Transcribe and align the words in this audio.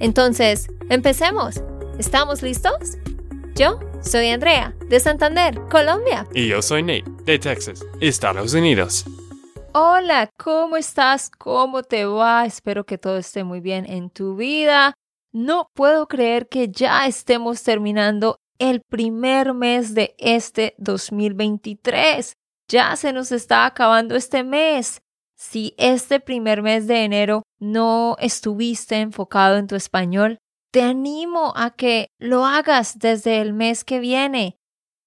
Entonces, 0.00 0.68
empecemos. 0.90 1.62
¿Estamos 1.98 2.42
listos? 2.42 2.98
Yo 3.54 3.78
soy 4.02 4.28
Andrea, 4.28 4.74
de 4.88 4.98
Santander, 5.00 5.60
Colombia. 5.70 6.26
Y 6.34 6.48
yo 6.48 6.60
soy 6.60 6.82
Nate, 6.82 7.04
de 7.24 7.38
Texas, 7.38 7.84
Estados 8.00 8.52
Unidos. 8.54 9.04
Hola, 9.72 10.30
¿cómo 10.36 10.76
estás? 10.76 11.30
¿Cómo 11.30 11.82
te 11.82 12.04
va? 12.04 12.46
Espero 12.46 12.84
que 12.84 12.98
todo 12.98 13.18
esté 13.18 13.44
muy 13.44 13.60
bien 13.60 13.86
en 13.86 14.10
tu 14.10 14.36
vida. 14.36 14.94
No 15.32 15.68
puedo 15.74 16.06
creer 16.06 16.48
que 16.48 16.68
ya 16.68 17.06
estemos 17.06 17.62
terminando 17.62 18.38
el 18.58 18.82
primer 18.88 19.54
mes 19.54 19.94
de 19.94 20.14
este 20.18 20.74
2023. 20.78 22.34
Ya 22.68 22.96
se 22.96 23.12
nos 23.12 23.32
está 23.32 23.66
acabando 23.66 24.16
este 24.16 24.44
mes. 24.44 25.00
Si 25.36 25.74
este 25.78 26.20
primer 26.20 26.62
mes 26.62 26.86
de 26.86 27.04
enero 27.04 27.42
no 27.58 28.16
estuviste 28.20 28.96
enfocado 28.96 29.56
en 29.56 29.66
tu 29.66 29.74
español, 29.74 30.38
te 30.70 30.82
animo 30.82 31.52
a 31.56 31.70
que 31.70 32.08
lo 32.18 32.46
hagas 32.46 32.98
desde 32.98 33.40
el 33.40 33.52
mes 33.52 33.84
que 33.84 34.00
viene. 34.00 34.56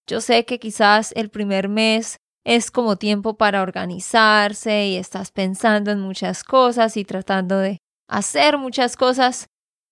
Yo 0.07 0.21
sé 0.21 0.45
que 0.45 0.59
quizás 0.59 1.11
el 1.15 1.29
primer 1.29 1.67
mes 1.67 2.17
es 2.45 2.71
como 2.71 2.95
tiempo 2.95 3.35
para 3.35 3.61
organizarse 3.61 4.87
y 4.87 4.95
estás 4.95 5.31
pensando 5.31 5.91
en 5.91 5.99
muchas 5.99 6.45
cosas 6.45 6.95
y 6.95 7.03
tratando 7.03 7.59
de 7.59 7.79
hacer 8.07 8.57
muchas 8.57 8.95
cosas, 8.95 9.47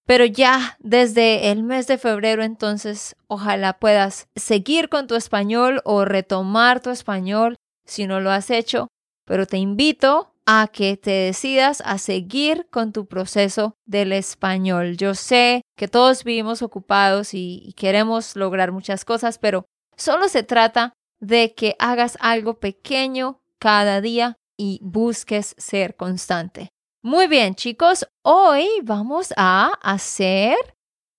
pero 0.06 0.24
ya 0.24 0.78
desde 0.80 1.52
el 1.52 1.64
mes 1.64 1.88
de 1.88 1.98
febrero 1.98 2.44
entonces 2.44 3.18
ojalá 3.28 3.78
puedas 3.78 4.28
seguir 4.38 4.88
con 4.88 5.08
tu 5.08 5.16
español 5.16 5.82
o 5.84 6.06
retomar 6.06 6.80
tu 6.80 6.92
español 6.92 7.58
si 7.86 8.08
no 8.08 8.22
lo 8.22 8.32
has 8.32 8.50
hecho, 8.50 8.88
pero 9.26 9.46
te 9.46 9.58
invito 9.58 10.32
a 10.46 10.70
que 10.72 10.96
te 10.96 11.12
decidas 11.12 11.82
a 11.86 11.98
seguir 11.98 12.68
con 12.72 12.94
tu 12.94 13.08
proceso 13.08 13.76
del 13.86 14.14
español. 14.14 14.96
Yo 14.96 15.16
sé 15.16 15.64
que 15.76 15.88
todos 15.88 16.24
vivimos 16.24 16.62
ocupados 16.62 17.34
y, 17.34 17.74
queremos 17.76 18.36
lograr 18.36 18.72
muchas 18.72 19.06
cosas, 19.06 19.40
pero 19.40 19.66
solo 19.98 20.28
se 20.30 20.44
trata 20.44 20.94
de 21.20 21.54
que 21.56 21.76
hagas 21.80 22.18
algo 22.22 22.60
pequeño 22.60 23.40
cada 23.60 24.02
día 24.02 24.36
y 24.58 24.80
busques 24.84 25.56
ser 25.58 25.96
constante. 25.96 26.70
Muy 27.02 27.28
bien, 27.28 27.56
chicos, 27.56 28.08
hoy 28.24 28.68
vamos 28.84 29.34
a 29.38 29.74
hacer 29.82 30.56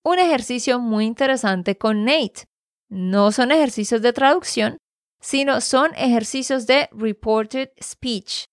un 0.03 0.19
ejercicio 0.19 0.79
muy 0.79 1.05
interesante 1.05 1.77
con 1.77 2.05
Nate. 2.05 2.45
No 2.89 3.31
son 3.31 3.51
ejercicios 3.51 4.01
de 4.01 4.13
traducción, 4.13 4.77
sino 5.19 5.61
son 5.61 5.93
ejercicios 5.95 6.67
de 6.67 6.89
reported 6.91 7.69
speech, 7.81 8.45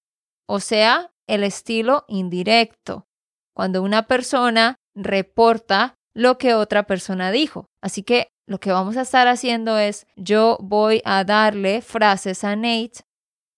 o 0.47 0.61
sea, 0.61 1.11
el 1.27 1.45
estilo 1.45 2.05
indirecto, 2.09 3.07
cuando 3.55 3.83
una 3.83 4.07
persona 4.07 4.77
reporta 4.95 5.95
lo 6.15 6.39
que 6.39 6.55
otra 6.55 6.85
persona 6.85 7.31
dijo. 7.31 7.67
Así 7.81 8.03
que 8.03 8.29
lo 8.47 8.59
que 8.61 8.73
vamos 8.73 8.97
a 8.97 9.03
estar 9.03 9.27
haciendo 9.27 9.79
es, 9.79 10.07
yo 10.17 10.59
voy 10.61 11.03
a 11.05 11.25
darle 11.25 11.81
frases 11.83 12.45
a 12.45 12.57
Nate, 12.57 13.01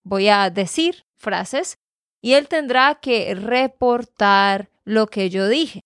voy 0.04 0.28
a 0.28 0.48
decir 0.50 1.04
frases 1.18 1.76
y 2.22 2.34
él 2.34 2.48
tendrá 2.48 2.96
que 2.96 3.34
reportar 3.34 4.70
lo 4.84 5.08
que 5.08 5.30
yo 5.30 5.48
dije. 5.48 5.80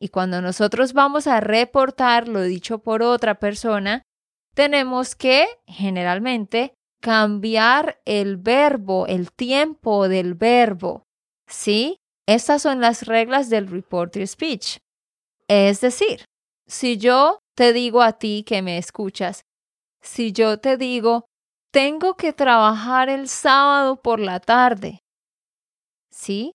Y 0.00 0.08
cuando 0.08 0.40
nosotros 0.40 0.92
vamos 0.92 1.26
a 1.26 1.40
reportar 1.40 2.26
lo 2.26 2.42
dicho 2.42 2.78
por 2.78 3.02
otra 3.02 3.38
persona, 3.38 4.02
tenemos 4.60 5.16
que 5.16 5.48
generalmente 5.66 6.74
cambiar 7.00 7.98
el 8.04 8.36
verbo, 8.36 9.06
el 9.06 9.32
tiempo 9.32 10.06
del 10.06 10.34
verbo. 10.34 11.06
¿Sí? 11.48 11.96
Estas 12.28 12.60
son 12.60 12.82
las 12.82 13.06
reglas 13.06 13.48
del 13.48 13.68
reporter 13.68 14.28
speech. 14.28 14.76
Es 15.48 15.80
decir, 15.80 16.26
si 16.66 16.98
yo 16.98 17.38
te 17.56 17.72
digo 17.72 18.02
a 18.02 18.18
ti 18.18 18.44
que 18.46 18.60
me 18.60 18.76
escuchas, 18.76 19.46
si 20.02 20.32
yo 20.32 20.58
te 20.58 20.76
digo, 20.76 21.24
tengo 21.72 22.18
que 22.18 22.34
trabajar 22.34 23.08
el 23.08 23.30
sábado 23.30 24.02
por 24.02 24.20
la 24.20 24.40
tarde, 24.40 24.98
¿sí? 26.10 26.52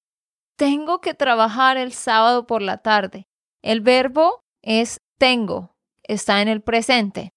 Tengo 0.59 1.01
que 1.01 1.15
trabajar 1.15 1.77
el 1.77 1.91
sábado 1.91 2.45
por 2.45 2.61
la 2.61 2.77
tarde. 2.77 3.23
El 3.63 3.81
verbo 3.81 4.41
es 4.61 4.97
tengo, 5.17 5.71
está 6.03 6.43
en 6.43 6.49
el 6.49 6.61
presente. 6.61 7.31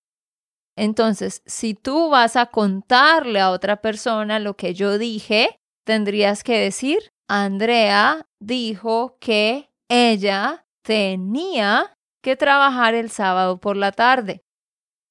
Entonces, 0.78 1.42
si 1.44 1.74
tú 1.74 2.08
vas 2.08 2.36
a 2.36 2.46
contarle 2.46 3.40
a 3.40 3.50
otra 3.50 3.82
persona 3.82 4.38
lo 4.38 4.54
que 4.54 4.74
yo 4.74 4.96
dije, 4.96 5.58
tendrías 5.84 6.44
que 6.44 6.56
decir, 6.56 6.98
Andrea 7.28 8.28
dijo 8.40 9.16
que 9.18 9.70
ella 9.90 10.64
tenía 10.84 11.96
que 12.22 12.36
trabajar 12.36 12.94
el 12.94 13.10
sábado 13.10 13.58
por 13.58 13.76
la 13.76 13.90
tarde. 13.90 14.44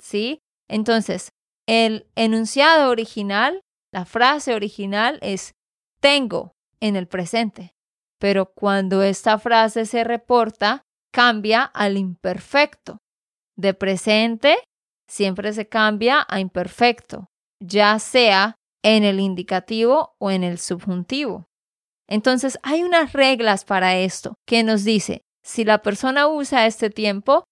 ¿Sí? 0.01 0.39
Entonces, 0.69 1.33
el 1.67 2.07
enunciado 2.15 2.89
original, 2.89 3.59
la 3.91 4.05
frase 4.05 4.55
original 4.55 5.19
es 5.21 5.51
tengo 5.99 6.53
en 6.79 6.95
el 6.95 7.09
presente. 7.09 7.73
Pero 8.19 8.53
cuando 8.53 9.03
esta 9.03 9.37
frase 9.37 9.85
se 9.85 10.05
reporta, 10.05 10.83
cambia 11.11 11.63
al 11.63 11.97
imperfecto. 11.97 12.99
De 13.57 13.73
presente 13.73 14.57
siempre 15.07 15.53
se 15.53 15.67
cambia 15.67 16.25
a 16.27 16.39
imperfecto, 16.39 17.27
ya 17.59 17.97
sea 17.99 18.55
en 18.83 19.03
el 19.03 19.19
indicativo 19.19 20.15
o 20.19 20.31
en 20.31 20.43
el 20.43 20.59
subjuntivo. 20.59 21.45
Entonces 22.09 22.57
hay 22.63 22.83
unas 22.83 23.13
reglas 23.13 23.65
para 23.65 23.97
esto 23.97 24.35
que 24.47 24.63
nos 24.63 24.83
dice, 24.83 25.21
si 25.43 25.65
la 25.65 25.81
persona 25.81 26.27
usa 26.27 26.65
este 26.65 26.89
tiempo, 26.89 27.43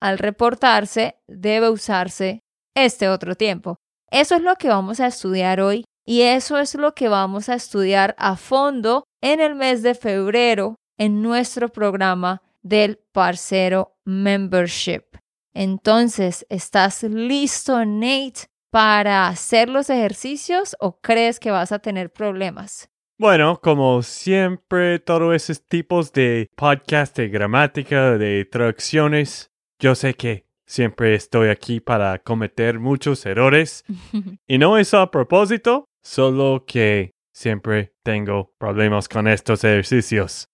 al 0.00 0.18
reportarse 0.18 1.16
debe 1.28 1.70
usarse 1.70 2.40
este 2.76 3.08
otro 3.08 3.34
tiempo. 3.34 3.76
Eso 4.10 4.36
es 4.36 4.42
lo 4.42 4.56
que 4.56 4.68
vamos 4.68 5.00
a 5.00 5.06
estudiar 5.06 5.60
hoy 5.60 5.84
y 6.06 6.22
eso 6.22 6.58
es 6.58 6.74
lo 6.74 6.94
que 6.94 7.08
vamos 7.08 7.48
a 7.48 7.54
estudiar 7.54 8.14
a 8.18 8.36
fondo 8.36 9.04
en 9.22 9.40
el 9.40 9.54
mes 9.54 9.82
de 9.82 9.94
febrero 9.94 10.76
en 10.98 11.22
nuestro 11.22 11.70
programa 11.70 12.42
del 12.62 13.00
Parcero 13.12 13.96
Membership. 14.04 15.23
Entonces, 15.54 16.44
¿estás 16.50 17.02
listo, 17.04 17.84
Nate, 17.84 18.48
para 18.70 19.28
hacer 19.28 19.68
los 19.68 19.88
ejercicios 19.88 20.76
o 20.80 21.00
crees 21.00 21.40
que 21.40 21.50
vas 21.50 21.72
a 21.72 21.78
tener 21.78 22.12
problemas? 22.12 22.90
Bueno, 23.16 23.60
como 23.62 24.02
siempre, 24.02 24.98
todos 24.98 25.34
esos 25.34 25.64
tipos 25.66 26.12
de 26.12 26.50
podcast 26.56 27.16
de 27.16 27.28
gramática, 27.28 28.18
de 28.18 28.44
traducciones, 28.44 29.52
yo 29.78 29.94
sé 29.94 30.14
que 30.14 30.46
siempre 30.66 31.14
estoy 31.14 31.48
aquí 31.48 31.80
para 31.80 32.18
cometer 32.18 32.80
muchos 32.80 33.24
errores. 33.24 33.84
y 34.48 34.58
no 34.58 34.76
es 34.76 34.92
a 34.92 35.10
propósito, 35.10 35.88
Solo 36.04 36.66
que 36.66 37.14
siempre 37.32 37.94
tengo 38.02 38.52
problemas 38.58 39.08
con 39.08 39.26
estos 39.26 39.64
ejercicios. 39.64 40.50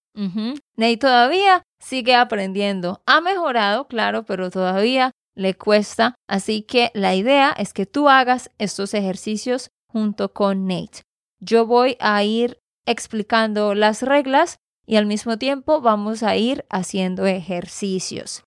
Ney 0.77 0.95
todavía 0.97 1.63
sigue 1.81 2.15
aprendiendo. 2.15 3.01
Ha 3.05 3.19
mejorado, 3.19 3.87
claro, 3.87 4.23
pero 4.23 4.49
todavía 4.49 5.11
le 5.35 5.55
cuesta. 5.55 6.15
Así 6.29 6.61
que 6.61 6.91
la 6.93 7.15
idea 7.15 7.51
es 7.57 7.73
que 7.73 7.85
tú 7.85 8.07
hagas 8.07 8.49
estos 8.57 8.93
ejercicios 8.93 9.71
junto 9.87 10.31
con 10.33 10.67
Nate. 10.67 11.01
Yo 11.39 11.65
voy 11.65 11.97
a 11.99 12.23
ir 12.23 12.59
explicando 12.85 13.75
las 13.75 14.03
reglas 14.03 14.57
y 14.85 14.95
al 14.95 15.05
mismo 15.05 15.37
tiempo 15.37 15.81
vamos 15.81 16.23
a 16.23 16.35
ir 16.35 16.65
haciendo 16.69 17.25
ejercicios. 17.25 18.43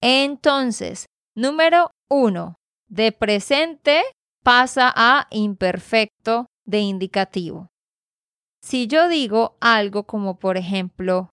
Entonces, 0.00 1.06
número 1.34 1.90
uno, 2.08 2.56
de 2.88 3.12
presente 3.12 4.02
pasa 4.42 4.92
a 4.94 5.26
imperfecto 5.30 6.46
de 6.64 6.80
indicativo. 6.80 7.68
Si 8.62 8.86
yo 8.86 9.08
digo 9.08 9.56
algo 9.60 10.04
como 10.04 10.38
por 10.38 10.56
ejemplo, 10.56 11.30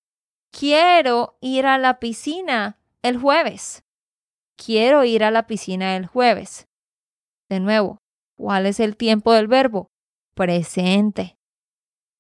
quiero 0.54 1.38
ir 1.42 1.66
a 1.66 1.78
la 1.78 2.00
piscina 2.00 2.78
el 3.02 3.18
jueves. 3.18 3.84
Quiero 4.56 5.04
ir 5.04 5.24
a 5.24 5.32
la 5.32 5.48
piscina 5.48 5.98
el 5.98 6.06
jueves. 6.06 6.68
De 7.50 7.60
nuevo, 7.60 7.98
¿cuál 8.38 8.68
es 8.68 8.80
el 8.80 8.96
tiempo 8.96 9.34
del 9.34 9.48
verbo? 9.48 9.88
Presente. 10.36 11.36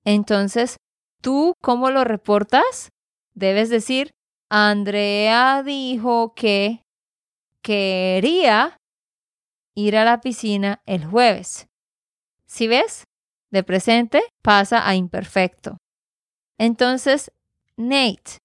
Entonces, 0.03 0.77
¿tú 1.21 1.53
cómo 1.61 1.91
lo 1.91 2.03
reportas? 2.03 2.89
Debes 3.33 3.69
decir, 3.69 4.11
Andrea 4.49 5.63
dijo 5.63 6.33
que 6.33 6.81
quería 7.61 8.77
ir 9.75 9.95
a 9.95 10.03
la 10.03 10.21
piscina 10.21 10.81
el 10.85 11.05
jueves. 11.05 11.67
¿Sí 12.45 12.67
ves? 12.67 13.05
De 13.51 13.63
presente 13.63 14.23
pasa 14.43 14.87
a 14.87 14.95
imperfecto. 14.95 15.77
Entonces, 16.59 17.31
Nate, 17.77 18.37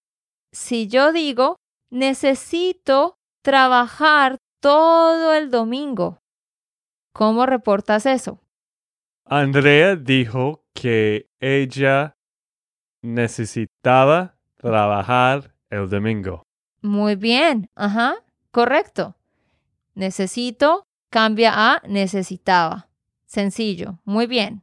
si 0.52 0.88
yo 0.88 1.12
digo, 1.12 1.56
necesito 1.90 3.16
trabajar 3.42 4.38
todo 4.60 5.34
el 5.34 5.50
domingo, 5.50 6.18
¿cómo 7.12 7.46
reportas 7.46 8.06
eso? 8.06 8.40
Andrea 9.26 9.96
dijo 9.96 10.64
que 10.72 11.28
ella 11.40 12.16
necesitaba 13.02 14.36
trabajar 14.56 15.54
el 15.70 15.88
domingo. 15.88 16.42
Muy 16.80 17.14
bien, 17.16 17.68
ajá, 17.74 18.14
correcto. 18.50 19.14
Necesito 19.94 20.84
cambia 21.10 21.52
a 21.54 21.82
necesitaba. 21.86 22.88
Sencillo, 23.26 23.98
muy 24.04 24.26
bien. 24.26 24.62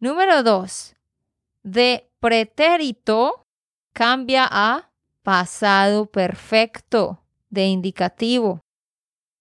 Número 0.00 0.42
dos, 0.42 0.94
de 1.62 2.10
pretérito 2.20 3.47
cambia 3.98 4.46
a 4.48 4.92
pasado 5.24 6.06
perfecto 6.06 7.18
de 7.50 7.66
indicativo. 7.66 8.60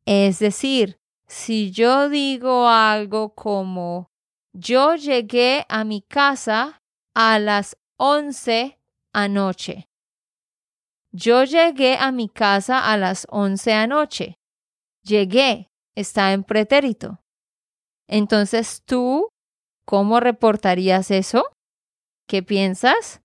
Es 0.03 0.39
decir, 0.39 0.97
si 1.27 1.69
yo 1.69 2.09
digo 2.09 2.67
algo 2.67 3.35
como 3.35 4.09
yo 4.53 4.95
llegué 4.95 5.63
a 5.69 5.83
mi 5.83 6.01
casa 6.01 6.81
a 7.13 7.37
las 7.37 7.77
11 7.97 8.79
anoche. 9.13 9.87
Yo 11.11 11.43
llegué 11.43 11.95
a 11.99 12.11
mi 12.11 12.27
casa 12.27 12.91
a 12.91 12.97
las 12.97 13.27
11 13.29 13.73
anoche. 13.73 14.39
Llegué 15.03 15.69
está 15.93 16.33
en 16.33 16.43
pretérito. 16.43 17.19
Entonces 18.07 18.81
tú, 18.85 19.29
¿cómo 19.85 20.19
reportarías 20.19 21.11
eso? 21.11 21.45
¿Qué 22.27 22.41
piensas? 22.41 23.21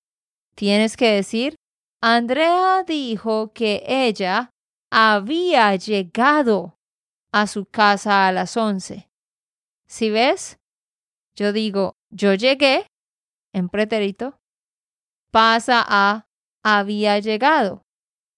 Tienes 0.55 0.97
que 0.97 1.11
decir, 1.13 1.57
Andrea 2.01 2.85
dijo 2.85 3.53
que 3.53 3.83
ella 3.87 4.51
había 4.91 5.75
llegado 5.77 6.79
a 7.33 7.47
su 7.47 7.65
casa 7.65 8.27
a 8.27 8.33
las 8.33 8.57
11. 8.57 9.09
¿Sí 9.87 10.11
ves? 10.11 10.59
Yo 11.35 11.53
digo, 11.53 11.95
yo 12.11 12.35
llegué 12.35 12.87
en 13.55 13.69
pretérito, 13.69 14.39
pasa 15.31 15.85
a 15.87 16.27
había 16.63 17.19
llegado 17.19 17.83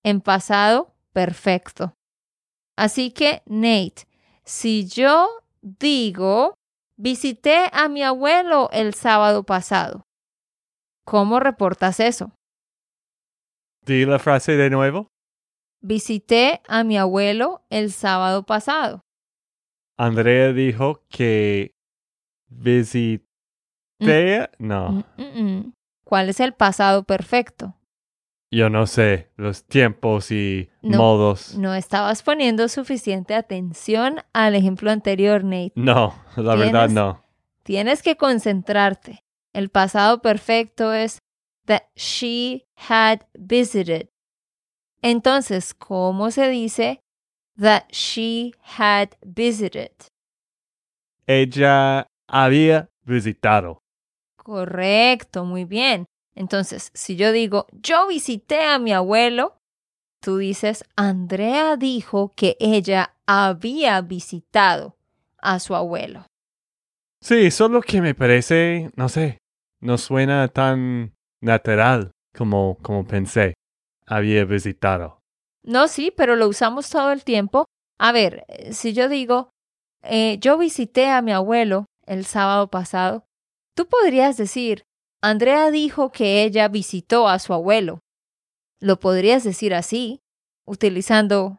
en 0.03 0.21
pasado 0.21 0.95
perfecto. 1.13 1.95
Así 2.77 3.11
que, 3.11 3.43
Nate, 3.47 4.07
si 4.45 4.87
yo 4.87 5.29
digo, 5.63 6.55
visité 6.97 7.69
a 7.73 7.89
mi 7.89 8.03
abuelo 8.03 8.69
el 8.73 8.95
sábado 8.95 9.45
pasado, 9.45 10.07
¿cómo 11.05 11.41
reportas 11.41 12.01
eso? 12.01 12.33
Di 13.85 14.07
la 14.07 14.19
frase 14.19 14.57
de 14.57 14.71
nuevo. 14.71 15.09
Visité 15.83 16.63
a 16.67 16.85
mi 16.85 16.97
abuelo 16.97 17.63
el 17.69 17.93
sábado 17.93 18.45
pasado. 18.45 19.03
Andrea 19.99 20.53
dijo 20.53 21.03
que 21.09 21.75
visité. 22.49 23.21
No. 24.59 25.05
Mm, 25.17 25.23
mm, 25.23 25.43
mm. 25.43 25.73
¿Cuál 26.05 26.29
es 26.31 26.41
el 26.41 26.53
pasado 26.55 27.05
perfecto? 27.05 27.75
Yo 28.51 28.71
no 28.71 28.87
sé 28.87 29.31
los 29.37 29.65
tiempos 29.65 30.31
y 30.31 30.71
modos. 30.83 31.59
No 31.59 31.75
estabas 31.75 32.23
poniendo 32.23 32.69
suficiente 32.69 33.35
atención 33.35 34.21
al 34.33 34.55
ejemplo 34.55 34.91
anterior, 34.91 35.43
Nate. 35.43 35.73
No, 35.75 36.15
la 36.37 36.55
verdad 36.55 36.89
no. 36.89 37.25
Tienes 37.65 38.03
que 38.03 38.17
concentrarte. 38.17 39.24
El 39.55 39.69
pasado 39.71 40.21
perfecto 40.21 40.93
es 40.93 41.21
that 41.67 41.85
she 41.95 42.67
had 42.75 43.21
visited. 43.35 44.09
Entonces, 45.01 45.75
¿cómo 45.75 46.33
se 46.33 46.49
dice 46.49 47.01
that 47.57 47.85
she 47.91 48.53
had 48.79 49.11
visited? 49.25 49.93
Ella 51.27 52.09
había 52.27 52.89
visitado. 53.05 53.79
Correcto, 54.37 55.45
muy 55.45 55.65
bien. 55.65 56.07
Entonces, 56.35 56.91
si 56.93 57.15
yo 57.15 57.31
digo, 57.31 57.67
yo 57.73 58.09
visité 58.09 58.61
a 58.65 58.81
mi 58.81 58.93
abuelo, 58.93 59.57
tú 60.21 60.39
dices, 60.39 60.85
Andrea 60.97 61.77
dijo 61.77 62.33
que 62.35 62.57
ella 62.59 63.15
había 63.25 64.01
visitado 64.01 64.97
a 65.39 65.61
su 65.61 65.77
abuelo. 65.77 66.27
Sí, 67.21 67.53
solo 67.53 67.81
que 67.81 68.03
me 68.03 68.15
parece, 68.15 68.91
no 68.97 69.09
sé, 69.09 69.39
no 69.85 69.99
suena 69.99 70.49
tan 70.49 71.15
natural 71.43 72.11
como, 72.37 72.79
como 72.83 73.07
pensé. 73.07 73.55
Había 74.07 74.45
visitado. 74.45 75.21
No, 75.63 75.89
sí, 75.89 76.13
pero 76.17 76.37
lo 76.37 76.49
usamos 76.49 76.89
todo 76.89 77.13
el 77.13 77.23
tiempo. 77.23 77.67
A 77.99 78.11
ver, 78.11 78.45
si 78.73 78.95
yo 78.95 79.09
digo, 79.09 79.51
eh, 80.03 80.39
yo 80.41 80.57
visité 80.57 81.11
a 81.11 81.23
mi 81.23 81.33
abuelo 81.33 81.85
el 82.07 82.25
sábado 82.25 82.69
pasado, 82.69 83.25
tú 83.77 83.87
podrías 83.87 84.37
decir, 84.37 84.85
Andrea 85.23 85.71
dijo 85.71 86.13
que 86.13 86.43
ella 86.43 86.69
visitó 86.69 87.29
a 87.29 87.39
su 87.39 87.53
abuelo. 87.53 88.01
Lo 88.81 88.99
podrías 89.01 89.45
decir 89.45 89.75
así, 89.75 90.21
utilizando 90.67 91.59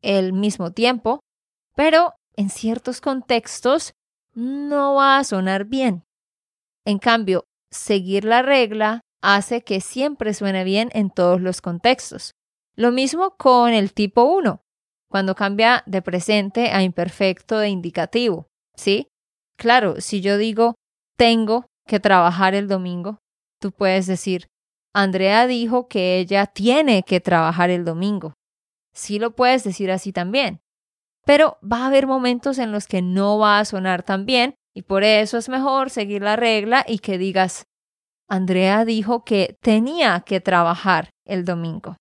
el 0.00 0.32
mismo 0.32 0.72
tiempo, 0.72 1.20
pero 1.74 2.14
en 2.34 2.48
ciertos 2.48 3.00
contextos 3.00 3.92
no 4.34 4.94
va 4.94 5.18
a 5.18 5.24
sonar 5.24 5.66
bien. 5.66 6.04
En 6.84 6.98
cambio, 6.98 7.44
seguir 7.70 8.24
la 8.24 8.42
regla 8.42 9.00
hace 9.22 9.62
que 9.62 9.80
siempre 9.80 10.34
suene 10.34 10.64
bien 10.64 10.90
en 10.92 11.10
todos 11.10 11.40
los 11.40 11.60
contextos. 11.60 12.32
Lo 12.76 12.92
mismo 12.92 13.36
con 13.36 13.72
el 13.72 13.92
tipo 13.92 14.24
1, 14.24 14.60
cuando 15.10 15.34
cambia 15.34 15.82
de 15.86 16.02
presente 16.02 16.70
a 16.70 16.82
imperfecto 16.82 17.58
de 17.58 17.68
indicativo. 17.68 18.46
¿Sí? 18.76 19.08
Claro, 19.58 20.00
si 20.00 20.20
yo 20.20 20.38
digo 20.38 20.74
tengo 21.16 21.66
que 21.86 21.98
trabajar 21.98 22.54
el 22.54 22.68
domingo, 22.68 23.18
tú 23.60 23.72
puedes 23.72 24.06
decir, 24.06 24.46
Andrea 24.94 25.46
dijo 25.46 25.88
que 25.88 26.18
ella 26.18 26.46
tiene 26.46 27.02
que 27.02 27.20
trabajar 27.20 27.70
el 27.70 27.84
domingo. 27.84 28.34
Sí 28.94 29.18
lo 29.18 29.34
puedes 29.34 29.64
decir 29.64 29.90
así 29.90 30.12
también. 30.12 30.60
Pero 31.24 31.58
va 31.60 31.78
a 31.78 31.86
haber 31.88 32.06
momentos 32.06 32.58
en 32.58 32.72
los 32.72 32.86
que 32.86 33.02
no 33.02 33.38
va 33.38 33.58
a 33.58 33.64
sonar 33.64 34.02
tan 34.02 34.26
bien 34.26 34.54
y 34.74 34.82
por 34.82 35.02
eso 35.02 35.38
es 35.38 35.48
mejor 35.48 35.90
seguir 35.90 36.22
la 36.22 36.36
regla 36.36 36.84
y 36.86 37.00
que 37.00 37.18
digas, 37.18 37.64
Andrea 38.28 38.84
dijo 38.84 39.24
que 39.24 39.56
tenía 39.60 40.20
que 40.20 40.40
trabajar 40.40 41.10
el 41.24 41.44
domingo. 41.44 41.96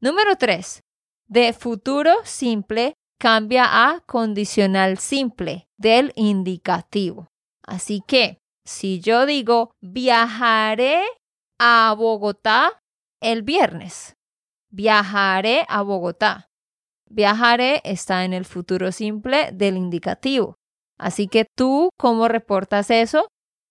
Número 0.00 0.36
3. 0.36 0.80
De 1.26 1.52
futuro 1.52 2.12
simple 2.24 2.94
cambia 3.18 3.64
a 3.66 4.00
condicional 4.00 4.98
simple 4.98 5.66
del 5.76 6.12
indicativo. 6.16 7.28
Así 7.66 8.02
que 8.06 8.38
si 8.64 9.00
yo 9.00 9.26
digo 9.26 9.72
viajaré 9.80 11.02
a 11.58 11.94
Bogotá 11.96 12.80
el 13.20 13.42
viernes, 13.42 14.14
viajaré 14.70 15.64
a 15.68 15.82
Bogotá. 15.82 16.46
Viajaré 17.10 17.80
está 17.84 18.24
en 18.24 18.34
el 18.34 18.44
futuro 18.44 18.92
simple 18.92 19.50
del 19.52 19.76
indicativo. 19.76 20.56
Así 20.98 21.26
que 21.26 21.46
tú, 21.56 21.90
¿cómo 21.98 22.28
reportas 22.28 22.90
eso? 22.90 23.28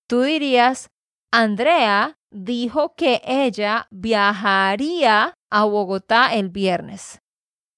Tú 0.07 0.21
dirías, 0.21 0.89
Andrea 1.37 2.17
dijo 2.31 2.95
que 2.95 3.21
ella 3.23 3.87
viajaría 3.91 5.35
a 5.51 5.65
Bogotá 5.65 6.33
el 6.33 6.49
viernes. 6.49 7.19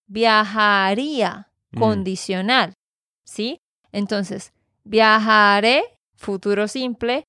Viajaría, 0.08 1.51
mm. 1.72 1.78
condicional. 1.78 2.74
¿Sí? 3.25 3.60
Entonces, 3.92 4.54
viajaré 4.86 5.84
futuro 6.16 6.70
simple 6.70 7.25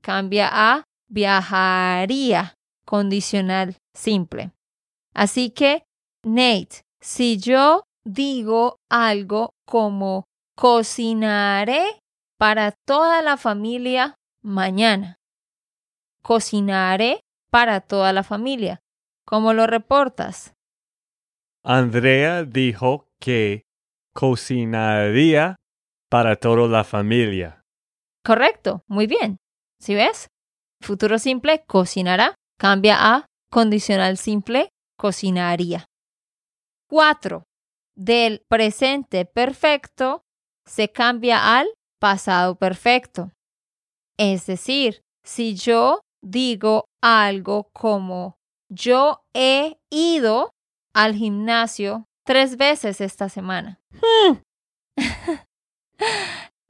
cambia 0.00 0.48
a 0.52 0.84
viajaría, 1.08 2.54
condicional 2.86 3.76
simple. 3.96 4.52
Así 5.12 5.50
que, 5.50 5.82
Nate, 6.22 6.82
si 7.00 7.36
yo 7.38 7.82
digo 8.04 8.76
algo 8.88 9.50
como 9.66 10.24
cocinaré 10.56 11.98
para 12.38 12.72
toda 12.86 13.22
la 13.22 13.36
familia 13.36 14.14
mañana, 14.40 15.16
cocinaré 16.24 17.20
para 17.50 17.80
toda 17.80 18.12
la 18.12 18.24
familia, 18.24 18.80
¿cómo 19.26 19.52
lo 19.52 19.66
reportas? 19.66 20.54
Andrea 21.62 22.44
dijo 22.44 23.06
que 23.20 23.62
cocinaría 24.14 25.56
para 26.10 26.36
toda 26.36 26.66
la 26.68 26.84
familia. 26.84 27.62
Correcto, 28.24 28.82
muy 28.88 29.06
bien. 29.06 29.36
¿Sí 29.78 29.94
ves? 29.94 30.28
Futuro 30.80 31.18
simple, 31.18 31.64
cocinará, 31.66 32.34
cambia 32.58 32.96
a 33.14 33.26
condicional 33.50 34.16
simple, 34.16 34.70
cocinaría. 34.96 35.86
4. 36.88 37.44
Del 37.96 38.42
presente 38.48 39.26
perfecto 39.26 40.22
se 40.66 40.90
cambia 40.90 41.58
al 41.58 41.68
pasado 42.00 42.56
perfecto. 42.56 43.30
Es 44.16 44.46
decir, 44.46 45.02
si 45.22 45.54
yo 45.54 46.03
digo 46.24 46.86
algo 47.02 47.70
como 47.72 48.38
yo 48.68 49.22
he 49.34 49.76
ido 49.90 50.50
al 50.94 51.14
gimnasio 51.14 52.06
tres 52.24 52.56
veces 52.56 53.00
esta 53.00 53.28
semana. 53.28 53.80
Hmm. 53.92 54.38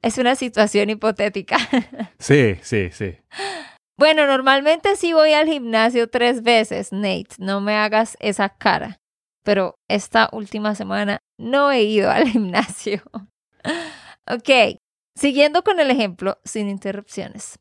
es 0.01 0.17
una 0.17 0.35
situación 0.35 0.89
hipotética. 0.89 1.57
sí, 2.19 2.55
sí, 2.61 2.89
sí. 2.91 3.17
Bueno, 3.97 4.27
normalmente 4.27 4.97
sí 4.97 5.13
voy 5.13 5.33
al 5.33 5.47
gimnasio 5.47 6.09
tres 6.09 6.43
veces, 6.43 6.91
Nate. 6.91 7.35
No 7.37 7.61
me 7.61 7.75
hagas 7.75 8.17
esa 8.19 8.49
cara. 8.49 8.99
Pero 9.43 9.75
esta 9.87 10.29
última 10.33 10.75
semana 10.75 11.19
no 11.39 11.71
he 11.71 11.83
ido 11.83 12.11
al 12.11 12.27
gimnasio. 12.31 13.01
ok, 14.27 14.79
siguiendo 15.15 15.63
con 15.63 15.79
el 15.79 15.91
ejemplo, 15.91 16.39
sin 16.43 16.67
interrupciones. 16.67 17.59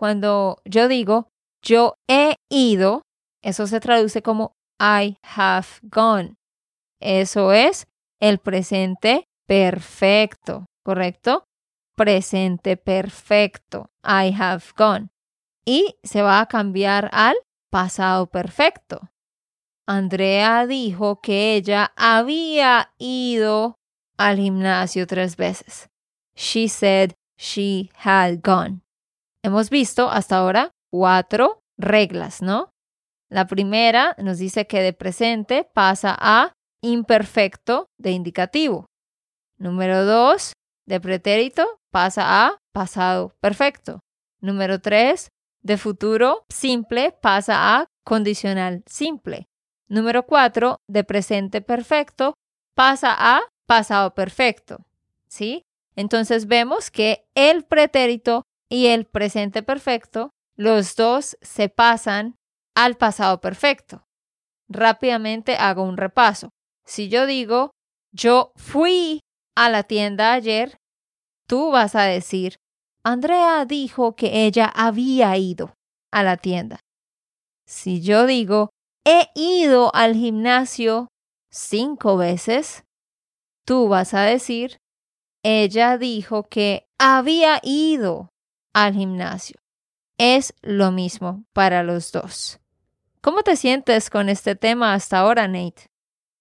Cuando 0.00 0.62
yo 0.64 0.88
digo 0.88 1.28
yo 1.62 1.92
he 2.08 2.36
ido, 2.48 3.02
eso 3.42 3.66
se 3.66 3.80
traduce 3.80 4.22
como 4.22 4.54
I 4.80 5.18
have 5.22 5.66
gone. 5.82 6.36
Eso 7.02 7.52
es 7.52 7.86
el 8.18 8.38
presente 8.38 9.24
perfecto, 9.46 10.64
¿correcto? 10.82 11.44
Presente 11.96 12.78
perfecto. 12.78 13.90
I 14.02 14.32
have 14.34 14.64
gone. 14.74 15.10
Y 15.66 15.96
se 16.02 16.22
va 16.22 16.40
a 16.40 16.46
cambiar 16.46 17.10
al 17.12 17.36
pasado 17.70 18.26
perfecto. 18.30 19.10
Andrea 19.86 20.66
dijo 20.66 21.20
que 21.20 21.56
ella 21.56 21.92
había 21.94 22.94
ido 22.96 23.76
al 24.16 24.38
gimnasio 24.38 25.06
tres 25.06 25.36
veces. 25.36 25.90
She 26.34 26.70
said 26.70 27.12
she 27.36 27.90
had 28.02 28.38
gone. 28.42 28.80
Hemos 29.42 29.70
visto 29.70 30.10
hasta 30.10 30.36
ahora 30.36 30.70
cuatro 30.92 31.60
reglas, 31.78 32.42
¿no? 32.42 32.70
La 33.30 33.46
primera 33.46 34.14
nos 34.18 34.38
dice 34.38 34.66
que 34.66 34.82
de 34.82 34.92
presente 34.92 35.68
pasa 35.72 36.16
a 36.18 36.52
imperfecto 36.82 37.86
de 37.98 38.10
indicativo. 38.10 38.86
Número 39.56 40.04
dos, 40.04 40.52
de 40.86 41.00
pretérito 41.00 41.78
pasa 41.90 42.46
a 42.46 42.58
pasado 42.72 43.34
perfecto. 43.40 44.00
Número 44.40 44.80
tres, 44.80 45.28
de 45.62 45.76
futuro 45.76 46.44
simple 46.48 47.12
pasa 47.12 47.76
a 47.76 47.86
condicional 48.04 48.82
simple. 48.86 49.46
Número 49.88 50.26
cuatro, 50.26 50.76
de 50.88 51.04
presente 51.04 51.60
perfecto 51.60 52.34
pasa 52.74 53.14
a 53.18 53.42
pasado 53.66 54.14
perfecto. 54.14 54.78
¿Sí? 55.28 55.62
Entonces 55.96 56.46
vemos 56.46 56.90
que 56.90 57.24
el 57.34 57.64
pretérito 57.64 58.42
y 58.70 58.86
el 58.86 59.04
presente 59.04 59.62
perfecto, 59.62 60.30
los 60.56 60.94
dos 60.94 61.36
se 61.42 61.68
pasan 61.68 62.36
al 62.74 62.96
pasado 62.96 63.40
perfecto. 63.40 64.06
Rápidamente 64.68 65.56
hago 65.56 65.82
un 65.82 65.96
repaso. 65.96 66.50
Si 66.86 67.08
yo 67.08 67.26
digo, 67.26 67.72
yo 68.12 68.52
fui 68.56 69.20
a 69.56 69.68
la 69.68 69.82
tienda 69.82 70.32
ayer, 70.32 70.76
tú 71.46 71.70
vas 71.70 71.94
a 71.96 72.02
decir, 72.04 72.56
Andrea 73.02 73.64
dijo 73.64 74.14
que 74.14 74.46
ella 74.46 74.66
había 74.66 75.36
ido 75.36 75.74
a 76.12 76.22
la 76.22 76.36
tienda. 76.36 76.80
Si 77.66 78.00
yo 78.00 78.26
digo, 78.26 78.70
he 79.04 79.28
ido 79.34 79.94
al 79.94 80.14
gimnasio 80.14 81.08
cinco 81.50 82.16
veces, 82.16 82.84
tú 83.64 83.88
vas 83.88 84.14
a 84.14 84.22
decir, 84.22 84.78
ella 85.42 85.98
dijo 85.98 86.44
que 86.44 86.86
había 86.98 87.60
ido 87.62 88.29
al 88.72 88.94
gimnasio. 88.94 89.60
Es 90.18 90.54
lo 90.62 90.92
mismo 90.92 91.44
para 91.52 91.82
los 91.82 92.12
dos. 92.12 92.60
¿Cómo 93.20 93.42
te 93.42 93.56
sientes 93.56 94.10
con 94.10 94.28
este 94.28 94.54
tema 94.54 94.94
hasta 94.94 95.18
ahora, 95.18 95.48
Nate? 95.48 95.86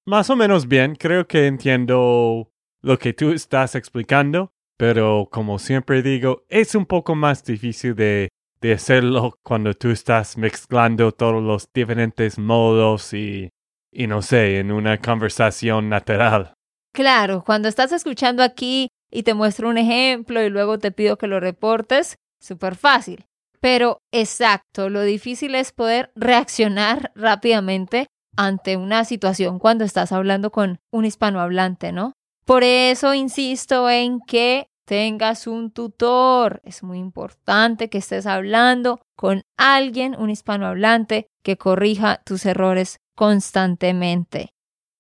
Más 0.05 0.29
o 0.29 0.36
menos 0.36 0.67
bien, 0.67 0.95
creo 0.95 1.27
que 1.27 1.48
entiendo 1.48 2.51
lo 2.81 2.98
que 2.98 3.13
tú 3.13 3.31
estás 3.31 3.75
explicando, 3.75 4.51
pero 4.77 5.27
como 5.31 5.59
siempre 5.59 6.01
digo, 6.01 6.45
es 6.50 6.75
un 6.75 6.86
poco 6.86 7.15
más 7.15 7.43
difícil 7.43 7.95
de, 7.95 8.29
de 8.62 8.74
hacerlo 8.74 9.38
cuando 9.43 9.74
tú 9.74 9.89
estás 9.89 10.38
mezclando 10.38 11.12
todos 11.12 11.43
los 11.43 11.71
diferentes 11.74 12.39
modos 12.39 13.13
y, 13.13 13.50
y 13.91 14.07
no 14.07 14.21
sé, 14.21 14.59
en 14.59 14.71
una 14.71 14.98
conversación 14.98 15.89
natural. 15.89 16.53
Claro, 16.93 17.43
cuando 17.45 17.67
estás 17.67 17.91
escuchando 17.91 18.41
aquí 18.41 18.88
y 19.11 19.23
te 19.23 19.33
muestro 19.33 19.69
un 19.69 19.77
ejemplo 19.77 20.41
y 20.41 20.49
luego 20.49 20.79
te 20.79 20.91
pido 20.91 21.17
que 21.17 21.27
lo 21.27 21.39
reportes, 21.39 22.17
súper 22.39 22.75
fácil. 22.75 23.25
Pero 23.59 24.01
exacto, 24.11 24.89
lo 24.89 25.01
difícil 25.01 25.55
es 25.55 25.71
poder 25.71 26.11
reaccionar 26.15 27.11
rápidamente 27.15 28.07
ante 28.37 28.77
una 28.77 29.03
situación 29.03 29.59
cuando 29.59 29.83
estás 29.83 30.11
hablando 30.11 30.51
con 30.51 30.79
un 30.91 31.05
hispanohablante, 31.05 31.91
¿no? 31.91 32.13
Por 32.45 32.63
eso 32.63 33.13
insisto 33.13 33.89
en 33.89 34.21
que 34.21 34.69
tengas 34.85 35.45
un 35.45 35.71
tutor. 35.71 36.61
Es 36.63 36.81
muy 36.83 36.97
importante 36.97 37.89
que 37.89 37.99
estés 37.99 38.25
hablando 38.25 39.01
con 39.15 39.43
alguien, 39.57 40.15
un 40.17 40.29
hispanohablante, 40.29 41.27
que 41.43 41.57
corrija 41.57 42.21
tus 42.23 42.45
errores 42.45 42.97
constantemente. 43.15 44.53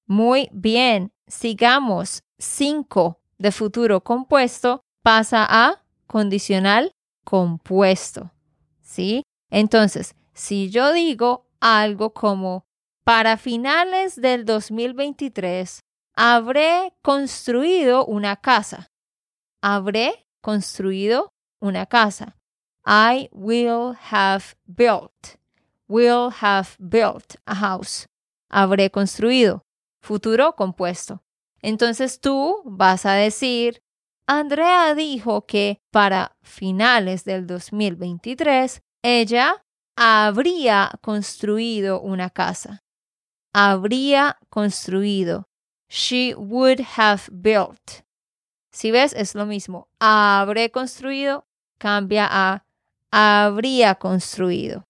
Muy 0.05 0.49
bien, 0.51 1.11
sigamos. 1.27 2.21
5 2.37 3.18
de 3.39 3.51
futuro 3.51 4.01
compuesto 4.01 4.81
pasa 5.01 5.45
a 5.49 5.81
condicional 6.07 6.91
compuesto. 7.25 8.31
¿Sí? 8.81 9.23
Entonces, 9.49 10.15
si 10.33 10.69
yo 10.69 10.93
digo 10.93 11.47
algo 11.59 12.13
como 12.13 12.63
para 13.03 13.37
finales 13.37 14.21
del 14.21 14.45
2023 14.45 15.79
habré 16.15 16.93
construido 17.01 18.05
una 18.05 18.35
casa. 18.35 18.87
Habré 19.61 20.27
construido 20.41 21.29
una 21.61 21.85
casa. 21.85 22.35
I 22.85 23.29
will 23.31 23.95
have 24.11 24.55
built. 24.65 25.37
Will 25.87 26.29
have 26.41 26.69
built 26.77 27.35
a 27.45 27.55
house. 27.55 28.05
Habré 28.49 28.89
construido. 28.89 29.63
Futuro 30.01 30.55
compuesto. 30.55 31.21
Entonces 31.61 32.19
tú 32.19 32.61
vas 32.65 33.05
a 33.05 33.13
decir, 33.13 33.81
Andrea 34.27 34.93
dijo 34.95 35.45
que 35.45 35.81
para 35.91 36.37
finales 36.41 37.23
del 37.25 37.47
2023 37.47 38.81
ella 39.03 39.65
habría 39.95 40.91
construido 41.01 42.01
una 42.01 42.29
casa 42.29 42.83
habría 43.53 44.37
construido. 44.49 45.47
She 45.89 46.35
would 46.35 46.81
have 46.97 47.23
built. 47.31 48.03
Si 48.71 48.91
ves, 48.91 49.13
es 49.13 49.35
lo 49.35 49.45
mismo. 49.45 49.89
Habré 49.99 50.69
construido 50.71 51.45
cambia 51.77 52.27
a 52.29 52.65
habría 53.11 53.95
construido. 53.95 54.85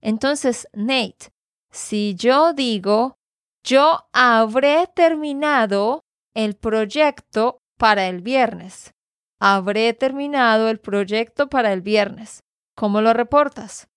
Entonces, 0.00 0.66
Nate, 0.72 1.32
si 1.70 2.14
yo 2.14 2.52
digo, 2.52 3.18
yo 3.64 4.06
habré 4.12 4.86
terminado 4.94 6.04
el 6.34 6.54
proyecto 6.54 7.62
para 7.78 8.08
el 8.08 8.20
viernes. 8.20 8.92
Habré 9.40 9.94
terminado 9.94 10.68
el 10.68 10.78
proyecto 10.78 11.48
para 11.48 11.72
el 11.72 11.80
viernes. 11.80 12.44
¿Cómo 12.76 13.00
lo 13.00 13.12
reportas? 13.12 13.88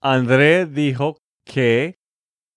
André 0.00 0.66
dijo 0.66 1.16
que 1.44 1.98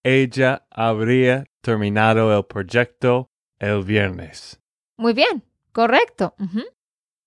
ella 0.04 0.66
habría 0.70 1.46
terminado 1.62 2.38
el 2.38 2.46
proyecto 2.46 3.30
el 3.60 3.84
viernes. 3.84 4.60
Muy 4.98 5.13
bien, 5.13 5.44
correcto. 5.72 6.36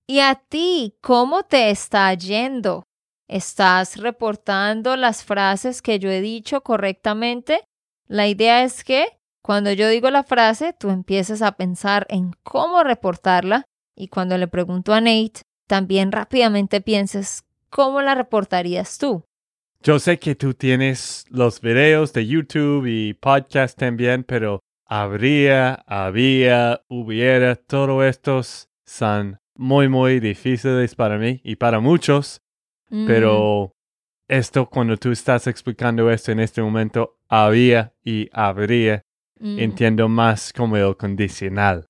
¿Y 0.06 0.20
a 0.20 0.34
ti 0.34 0.96
cómo 1.00 1.42
te 1.44 1.70
está 1.70 2.12
yendo? 2.14 2.84
¿Estás 3.28 3.96
reportando 3.96 4.96
las 4.96 5.24
frases 5.24 5.82
que 5.82 5.98
yo 5.98 6.10
he 6.10 6.20
dicho 6.20 6.60
correctamente? 6.62 7.64
La 8.06 8.28
idea 8.28 8.64
es 8.64 8.84
que 8.84 9.06
cuando 9.42 9.72
yo 9.72 9.88
digo 9.88 10.10
la 10.10 10.22
frase, 10.22 10.74
tú 10.78 10.90
empieces 10.90 11.42
a 11.42 11.52
pensar 11.52 12.06
en 12.08 12.32
cómo 12.42 12.82
reportarla 12.82 13.64
y 13.94 14.08
cuando 14.08 14.38
le 14.38 14.48
pregunto 14.48 14.92
a 14.92 15.00
Nate, 15.00 15.42
también 15.66 16.12
rápidamente 16.12 16.80
pienses 16.80 17.44
cómo 17.70 18.00
la 18.02 18.14
reportarías 18.14 18.98
tú. 18.98 19.24
Yo 19.82 19.98
sé 19.98 20.18
que 20.18 20.34
tú 20.34 20.54
tienes 20.54 21.26
los 21.28 21.60
videos 21.60 22.12
de 22.14 22.26
YouTube 22.26 22.86
y 22.86 23.12
podcast 23.14 23.78
también, 23.78 24.24
pero 24.24 24.60
habría, 24.86 25.74
había, 25.86 26.82
hubiera, 26.88 27.56
todos 27.56 28.04
estos 28.04 28.68
son 28.86 29.38
muy, 29.54 29.88
muy 29.88 30.20
difíciles 30.20 30.94
para 30.94 31.18
mí 31.18 31.40
y 31.44 31.56
para 31.56 31.80
muchos. 31.80 32.40
Pero 33.06 33.73
esto 34.28 34.68
cuando 34.68 34.96
tú 34.96 35.10
estás 35.10 35.46
explicando 35.46 36.10
esto 36.10 36.32
en 36.32 36.40
este 36.40 36.62
momento, 36.62 37.18
había 37.28 37.92
y 38.04 38.28
habría, 38.32 39.02
Mm, 39.40 39.58
entiendo 39.58 40.08
más 40.08 40.52
como 40.52 40.76
el 40.76 40.96
condicional. 40.96 41.86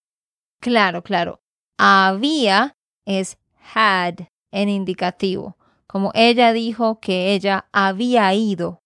Claro, 0.61 1.03
claro. 1.03 1.41
Había 1.79 2.75
es 3.07 3.39
had 3.75 4.29
en 4.51 4.69
indicativo. 4.69 5.57
Como 5.87 6.11
ella 6.15 6.53
dijo 6.53 7.01
que 7.01 7.35
ella 7.35 7.67
había 7.73 8.33
ido. 8.35 8.81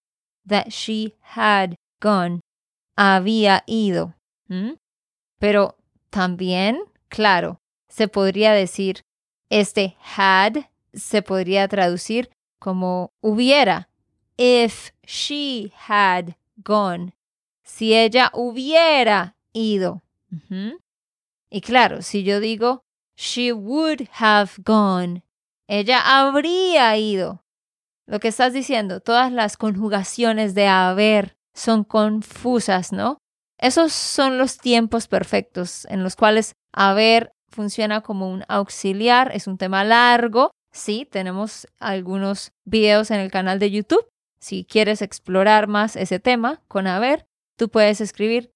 That 0.47 0.67
she 0.67 1.15
had 1.21 1.75
gone. 2.01 2.41
Había 2.95 3.63
ido. 3.65 4.13
¿Mm? 4.47 4.73
Pero 5.39 5.77
también, 6.09 6.79
claro, 7.07 7.59
se 7.87 8.07
podría 8.07 8.51
decir, 8.51 9.01
este 9.49 9.95
had 10.15 10.65
se 10.93 11.21
podría 11.21 11.67
traducir 11.67 12.29
como 12.59 13.13
hubiera. 13.21 13.89
If 14.37 14.91
she 15.03 15.71
had 15.87 16.35
gone. 16.57 17.13
Si 17.63 17.93
ella 17.93 18.31
hubiera 18.33 19.35
ido. 19.53 20.03
Y 21.49 21.61
claro, 21.61 22.01
si 22.01 22.23
yo 22.23 22.39
digo, 22.39 22.83
she 23.15 23.51
would 23.51 24.07
have 24.13 24.51
gone, 24.63 25.23
ella 25.67 26.01
habría 26.05 26.95
ido. 26.97 27.43
Lo 28.05 28.19
que 28.19 28.29
estás 28.29 28.53
diciendo, 28.53 29.01
todas 29.01 29.31
las 29.31 29.57
conjugaciones 29.57 30.55
de 30.55 30.67
haber 30.67 31.35
son 31.53 31.83
confusas, 31.83 32.91
¿no? 32.91 33.17
Esos 33.57 33.91
son 33.91 34.37
los 34.37 34.57
tiempos 34.57 35.07
perfectos 35.07 35.85
en 35.89 36.01
los 36.01 36.15
cuales 36.15 36.53
haber 36.71 37.33
funciona 37.49 38.01
como 38.01 38.31
un 38.31 38.45
auxiliar, 38.47 39.31
es 39.35 39.47
un 39.47 39.57
tema 39.57 39.83
largo. 39.83 40.51
Sí, 40.71 41.07
tenemos 41.09 41.67
algunos 41.79 42.51
videos 42.65 43.11
en 43.11 43.19
el 43.19 43.31
canal 43.31 43.59
de 43.59 43.71
YouTube. 43.71 44.07
Si 44.39 44.65
quieres 44.65 45.01
explorar 45.01 45.67
más 45.67 45.95
ese 45.95 46.19
tema 46.19 46.61
con 46.67 46.87
haber, 46.87 47.25
tú 47.57 47.69
puedes 47.69 48.01
escribir 48.01 48.51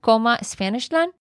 coma, 0.00 0.38
Spanishland 0.42 1.12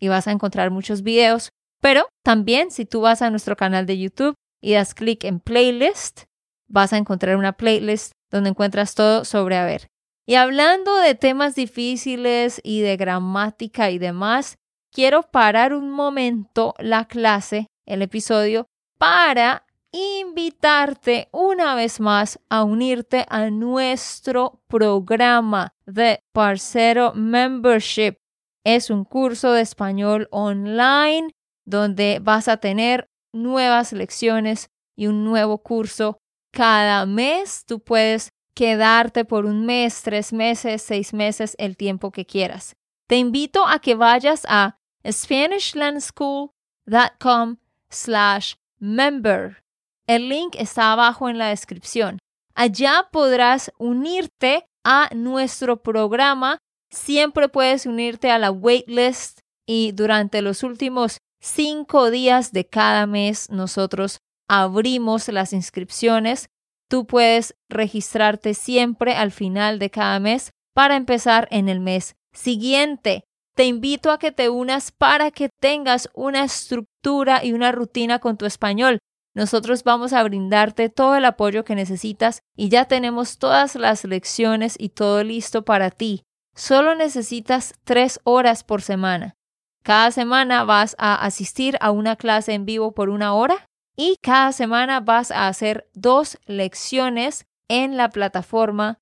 y 0.00 0.08
vas 0.08 0.26
a 0.26 0.32
encontrar 0.32 0.70
muchos 0.70 1.02
videos. 1.02 1.50
Pero 1.80 2.08
también 2.24 2.70
si 2.70 2.84
tú 2.84 3.02
vas 3.02 3.22
a 3.22 3.30
nuestro 3.30 3.56
canal 3.56 3.86
de 3.86 3.98
YouTube 3.98 4.34
y 4.60 4.72
das 4.72 4.94
clic 4.94 5.24
en 5.24 5.40
playlist, 5.40 6.24
vas 6.68 6.92
a 6.92 6.98
encontrar 6.98 7.36
una 7.36 7.52
playlist 7.52 8.12
donde 8.30 8.50
encuentras 8.50 8.94
todo 8.94 9.24
sobre 9.24 9.56
haber. 9.56 9.88
Y 10.26 10.34
hablando 10.34 10.94
de 10.96 11.14
temas 11.14 11.54
difíciles 11.54 12.60
y 12.62 12.80
de 12.80 12.96
gramática 12.96 13.90
y 13.90 13.98
demás, 13.98 14.58
quiero 14.92 15.22
parar 15.22 15.74
un 15.74 15.90
momento 15.90 16.74
la 16.78 17.06
clase, 17.06 17.66
el 17.86 18.02
episodio, 18.02 18.66
para 19.00 19.64
invitarte 19.92 21.28
una 21.32 21.74
vez 21.74 21.98
más 22.00 22.38
a 22.50 22.64
unirte 22.64 23.24
a 23.30 23.48
nuestro 23.48 24.60
programa 24.68 25.72
de 25.86 26.22
Parcero 26.32 27.14
Membership. 27.14 28.18
Es 28.62 28.90
un 28.90 29.04
curso 29.04 29.52
de 29.52 29.62
español 29.62 30.28
online 30.30 31.30
donde 31.64 32.20
vas 32.22 32.46
a 32.46 32.58
tener 32.58 33.08
nuevas 33.32 33.94
lecciones 33.94 34.68
y 34.94 35.06
un 35.06 35.24
nuevo 35.24 35.62
curso 35.62 36.18
cada 36.50 37.06
mes. 37.06 37.64
Tú 37.64 37.80
puedes 37.80 38.34
quedarte 38.52 39.24
por 39.24 39.46
un 39.46 39.64
mes, 39.64 40.02
tres 40.02 40.30
meses, 40.30 40.82
seis 40.82 41.14
meses, 41.14 41.56
el 41.58 41.78
tiempo 41.78 42.10
que 42.10 42.26
quieras. 42.26 42.76
Te 43.06 43.16
invito 43.16 43.66
a 43.66 43.78
que 43.78 43.94
vayas 43.94 44.44
a 44.46 44.78
SpanishLandSchool.com 45.10 47.56
slash 47.88 48.56
member. 48.80 49.62
El 50.06 50.28
link 50.28 50.56
está 50.58 50.92
abajo 50.92 51.28
en 51.28 51.38
la 51.38 51.48
descripción. 51.48 52.18
Allá 52.54 53.08
podrás 53.12 53.70
unirte 53.78 54.66
a 54.84 55.08
nuestro 55.14 55.82
programa. 55.82 56.58
Siempre 56.90 57.48
puedes 57.48 57.86
unirte 57.86 58.30
a 58.30 58.38
la 58.38 58.50
waitlist 58.50 59.40
y 59.66 59.92
durante 59.92 60.42
los 60.42 60.62
últimos 60.62 61.18
cinco 61.40 62.10
días 62.10 62.52
de 62.52 62.66
cada 62.66 63.06
mes 63.06 63.48
nosotros 63.50 64.18
abrimos 64.48 65.28
las 65.28 65.52
inscripciones. 65.52 66.48
Tú 66.88 67.06
puedes 67.06 67.54
registrarte 67.68 68.54
siempre 68.54 69.14
al 69.14 69.30
final 69.30 69.78
de 69.78 69.90
cada 69.90 70.18
mes 70.18 70.50
para 70.74 70.96
empezar 70.96 71.46
en 71.52 71.68
el 71.68 71.78
mes 71.78 72.16
siguiente. 72.32 73.24
Te 73.60 73.66
invito 73.66 74.10
a 74.10 74.18
que 74.18 74.32
te 74.32 74.48
unas 74.48 74.90
para 74.90 75.30
que 75.30 75.50
tengas 75.50 76.08
una 76.14 76.44
estructura 76.44 77.44
y 77.44 77.52
una 77.52 77.72
rutina 77.72 78.18
con 78.18 78.38
tu 78.38 78.46
español. 78.46 79.00
Nosotros 79.34 79.84
vamos 79.84 80.14
a 80.14 80.22
brindarte 80.22 80.88
todo 80.88 81.14
el 81.16 81.26
apoyo 81.26 81.62
que 81.62 81.74
necesitas 81.74 82.40
y 82.56 82.70
ya 82.70 82.86
tenemos 82.86 83.36
todas 83.36 83.74
las 83.74 84.04
lecciones 84.04 84.76
y 84.78 84.88
todo 84.88 85.22
listo 85.24 85.62
para 85.62 85.90
ti. 85.90 86.22
Solo 86.56 86.94
necesitas 86.94 87.74
tres 87.84 88.18
horas 88.24 88.64
por 88.64 88.80
semana. 88.80 89.34
Cada 89.82 90.10
semana 90.10 90.64
vas 90.64 90.96
a 90.98 91.22
asistir 91.22 91.76
a 91.82 91.90
una 91.90 92.16
clase 92.16 92.54
en 92.54 92.64
vivo 92.64 92.92
por 92.92 93.10
una 93.10 93.34
hora 93.34 93.66
y 93.94 94.16
cada 94.22 94.52
semana 94.52 95.00
vas 95.00 95.30
a 95.30 95.48
hacer 95.48 95.86
dos 95.92 96.38
lecciones 96.46 97.44
en 97.68 97.98
la 97.98 98.08
plataforma, 98.08 98.96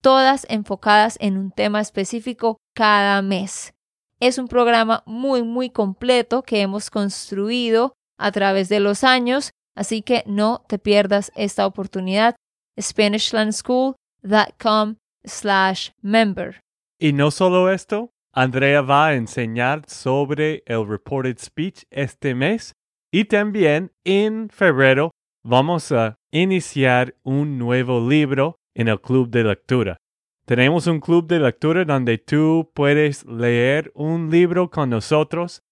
todas 0.00 0.46
enfocadas 0.48 1.16
en 1.20 1.36
un 1.36 1.50
tema 1.50 1.80
específico 1.80 2.56
cada 2.72 3.20
mes. 3.20 3.72
Es 4.20 4.38
un 4.38 4.48
programa 4.48 5.02
muy, 5.06 5.42
muy 5.42 5.68
completo 5.68 6.42
que 6.42 6.62
hemos 6.62 6.88
construido 6.90 7.92
a 8.18 8.32
través 8.32 8.70
de 8.70 8.80
los 8.80 9.04
años, 9.04 9.50
así 9.74 10.00
que 10.02 10.24
no 10.26 10.64
te 10.68 10.78
pierdas 10.78 11.30
esta 11.36 11.66
oportunidad. 11.66 12.34
SpanishLandSchool.com 12.80 14.96
slash 15.24 15.90
member. 16.00 16.60
Y 16.98 17.12
no 17.12 17.30
solo 17.30 17.70
esto, 17.70 18.08
Andrea 18.32 18.80
va 18.80 19.08
a 19.08 19.14
enseñar 19.14 19.82
sobre 19.86 20.62
el 20.66 20.88
reported 20.88 21.36
speech 21.38 21.82
este 21.90 22.34
mes 22.34 22.72
y 23.12 23.26
también 23.26 23.92
en 24.04 24.48
febrero 24.50 25.10
vamos 25.44 25.92
a 25.92 26.16
iniciar 26.30 27.14
un 27.22 27.58
nuevo 27.58 28.00
libro 28.06 28.56
en 28.74 28.88
el 28.88 29.00
club 29.00 29.30
de 29.30 29.44
lectura. 29.44 29.96
Tenemos 30.46 30.86
un 30.86 31.00
club 31.00 31.26
de 31.26 31.40
lectura 31.40 31.84
donde 31.84 32.18
tú 32.18 32.70
puedes 32.72 33.26
leer 33.26 33.90
un 33.96 34.30
libro 34.30 34.70
con 34.70 34.90
nosotros. 34.90 35.64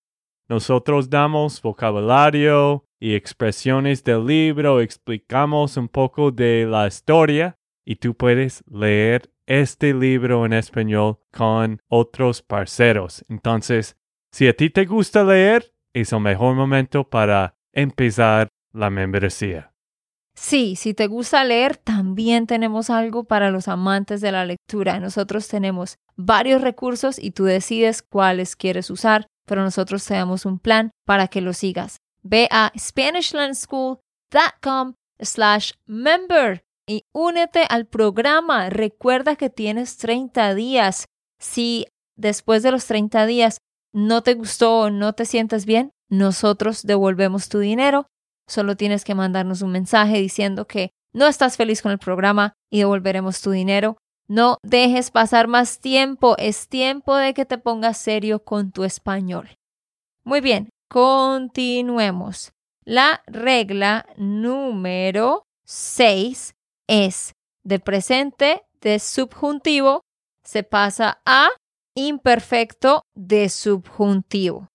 Nosotros 0.49 1.09
damos 1.09 1.63
vocabulario 1.63 2.85
y 2.99 3.15
expresiones 3.15 4.03
del 4.03 4.27
libro, 4.27 4.81
explicamos 4.81 5.77
un 5.77 5.87
poco 5.87 6.33
de 6.33 6.67
la 6.69 6.89
historia 6.89 7.57
y 7.85 7.97
tú 7.97 8.17
puedes 8.17 8.65
leer 8.69 9.31
este 9.47 9.95
libro 9.95 10.45
en 10.45 10.55
español 10.55 11.19
con 11.31 11.81
otros 11.87 12.43
parceros. 12.43 13.25
Entonces, 13.29 13.97
si 14.33 14.49
a 14.49 14.57
ti 14.57 14.71
te 14.71 14.87
gusta 14.87 15.23
leer, 15.23 15.73
es 15.93 16.13
el 16.13 16.19
mejor 16.19 16.57
momento 16.57 17.09
para 17.09 17.57
empezar 17.73 18.49
la 18.73 18.91
membresía. 18.91 19.74
Sí, 20.35 20.77
si 20.77 20.95
te 20.95 21.07
gusta 21.07 21.45
leer, 21.45 21.77
también 21.77 22.47
tenemos 22.47 22.91
algo 22.91 23.25
para 23.25 23.51
los 23.51 23.69
amantes 23.69 24.21
de 24.21 24.33
la 24.33 24.45
lectura. 24.45 24.99
Nosotros 24.99 25.49
tenemos 25.49 25.97
varios 26.17 26.61
recursos 26.61 27.19
y 27.19 27.31
tú 27.31 27.45
decides 27.45 28.03
cuáles 28.03 28.57
quieres 28.57 28.91
usar, 28.91 29.29
pero 29.47 29.63
nosotros 29.63 30.05
te 30.05 30.15
damos 30.15 30.45
un 30.45 30.59
plan 30.59 30.91
para 31.07 31.29
que 31.29 31.41
lo 31.41 31.53
sigas. 31.53 31.99
Ve 32.23 32.49
a 32.51 32.73
SpanishLandSchool.com 32.77 34.95
slash 35.21 35.73
member 35.87 36.65
y 36.87 37.05
únete 37.13 37.65
al 37.69 37.87
programa. 37.87 38.71
Recuerda 38.71 39.37
que 39.37 39.51
tienes 39.51 39.99
30 39.99 40.55
días. 40.55 41.05
Si 41.39 41.87
después 42.17 42.63
de 42.63 42.71
los 42.73 42.87
30 42.87 43.27
días 43.27 43.59
no 43.93 44.23
te 44.23 44.33
gustó 44.35 44.81
o 44.81 44.91
no 44.91 45.13
te 45.13 45.27
sientes 45.27 45.67
bien, 45.67 45.93
nosotros 46.11 46.83
devolvemos 46.83 47.49
tu 47.49 47.61
dinero. 47.61 48.09
Solo 48.47 48.77
tienes 48.77 49.05
que 49.05 49.15
mandarnos 49.15 49.63
un 49.63 49.73
mensaje 49.73 50.19
diciendo 50.19 50.67
que 50.67 50.91
no 51.13 51.27
estás 51.27 51.57
feliz 51.57 51.83
con 51.83 51.93
el 51.93 51.99
programa 51.99 52.55
y 52.71 52.79
devolveremos 52.79 53.41
tu 53.41 53.51
dinero. 53.51 53.97
No 54.27 54.59
dejes 54.63 55.11
pasar 55.11 55.49
más 55.49 55.81
tiempo. 55.81 56.35
Es 56.39 56.69
tiempo 56.69 57.17
de 57.17 57.35
que 57.35 57.45
te 57.45 57.59
pongas 57.59 57.99
serio 57.99 58.45
con 58.45 58.73
tu 58.73 58.85
español. 58.85 59.57
Muy 60.25 60.41
bien, 60.41 60.71
continuemos. 60.89 62.53
La 62.85 63.23
regla 63.27 64.07
número 64.17 65.45
6 65.65 66.55
es 66.87 67.33
de 67.63 67.79
presente 67.79 68.63
de 68.81 68.99
subjuntivo 68.99 70.03
se 70.45 70.63
pasa 70.63 71.21
a 71.25 71.49
imperfecto 71.97 73.03
de 73.15 73.49
subjuntivo. 73.49 74.69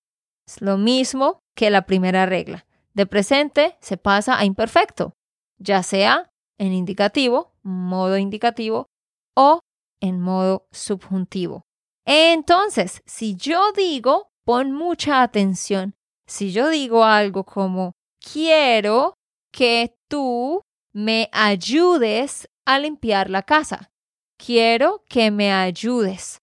Es 0.47 0.61
lo 0.61 0.77
mismo 0.77 1.39
que 1.55 1.69
la 1.69 1.83
primera 1.83 2.25
regla. 2.25 2.65
De 2.93 3.05
presente 3.05 3.77
se 3.81 3.97
pasa 3.97 4.37
a 4.37 4.45
imperfecto, 4.45 5.13
ya 5.57 5.83
sea 5.83 6.31
en 6.57 6.73
indicativo, 6.73 7.53
modo 7.63 8.17
indicativo, 8.17 8.87
o 9.35 9.59
en 10.01 10.19
modo 10.19 10.67
subjuntivo. 10.71 11.63
Entonces, 12.05 13.01
si 13.05 13.35
yo 13.35 13.71
digo, 13.73 14.29
pon 14.45 14.71
mucha 14.71 15.21
atención, 15.21 15.93
si 16.27 16.51
yo 16.51 16.69
digo 16.69 17.03
algo 17.03 17.43
como 17.43 17.93
quiero 18.19 19.13
que 19.51 19.95
tú 20.09 20.61
me 20.93 21.29
ayudes 21.31 22.49
a 22.65 22.79
limpiar 22.79 23.29
la 23.29 23.43
casa. 23.43 23.91
Quiero 24.37 25.03
que 25.09 25.31
me 25.31 25.51
ayudes. 25.51 26.39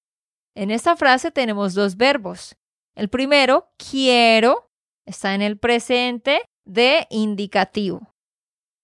En 0.55 0.71
esta 0.71 0.97
frase 0.97 1.31
tenemos 1.31 1.75
dos 1.75 1.97
verbos. 1.97 2.57
El 2.95 3.09
primero, 3.09 3.69
quiero, 3.77 4.66
está 5.07 5.35
en 5.35 5.43
el 5.43 5.59
presente 5.59 6.43
de 6.67 7.07
indicativo. 7.11 8.13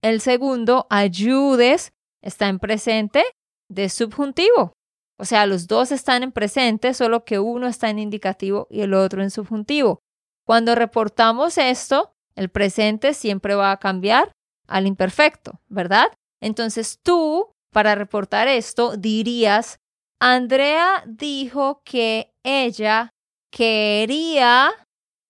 El 0.03 0.21
segundo, 0.21 0.87
ayudes, 0.91 1.93
está 2.23 2.49
en 2.49 2.59
presente 2.59 3.25
de 3.69 3.89
subjuntivo. 3.89 4.73
O 5.19 5.25
sea, 5.25 5.47
los 5.47 5.67
dos 5.67 5.93
están 5.93 6.23
en 6.23 6.33
presente, 6.33 6.95
solo 6.95 7.25
que 7.25 7.39
uno 7.39 7.67
está 7.67 7.91
en 7.91 7.99
indicativo 7.99 8.67
y 8.71 8.81
el 8.81 8.95
otro 8.95 9.23
en 9.23 9.31
subjuntivo. 9.31 10.01
Cuando 10.47 10.75
reportamos 10.75 11.59
esto, 11.59 12.13
el 12.35 12.49
presente 12.49 13.15
siempre 13.15 13.55
va 13.55 13.71
a 13.71 13.77
cambiar 13.77 14.33
al 14.67 14.87
imperfecto, 14.87 15.61
¿verdad? 15.69 16.07
Entonces 16.41 16.99
tú, 17.03 17.53
para 17.73 17.95
reportar 17.95 18.49
esto, 18.49 18.97
dirías, 18.97 19.79
Andrea 20.21 21.05
dijo 21.07 21.83
que 21.85 22.33
ella 22.43 23.11
quería 23.53 24.73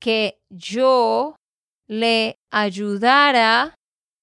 que 0.02 0.40
yo 0.50 1.36
le 1.86 2.34
ayudara 2.50 3.76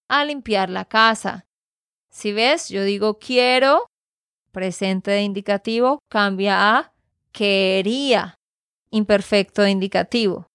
a 0.09 0.25
limpiar 0.25 0.69
la 0.69 0.83
casa. 0.83 1.45
Si 2.11 2.33
ves, 2.33 2.67
yo 2.67 2.83
digo 2.83 3.17
quiero, 3.17 3.85
presente 4.51 5.11
de 5.11 5.21
indicativo 5.21 5.99
cambia 6.11 6.77
a 6.77 6.91
quería, 7.31 8.35
imperfecto 8.91 9.61
de 9.61 9.69
indicativo. 9.69 10.47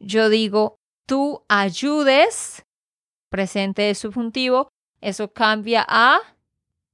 Yo 0.00 0.28
digo 0.28 0.74
tú 1.06 1.44
ayudes, 1.48 2.64
presente 3.30 3.82
de 3.82 3.94
subjuntivo, 3.94 4.70
eso 5.00 5.32
cambia 5.32 5.86
a 5.88 6.18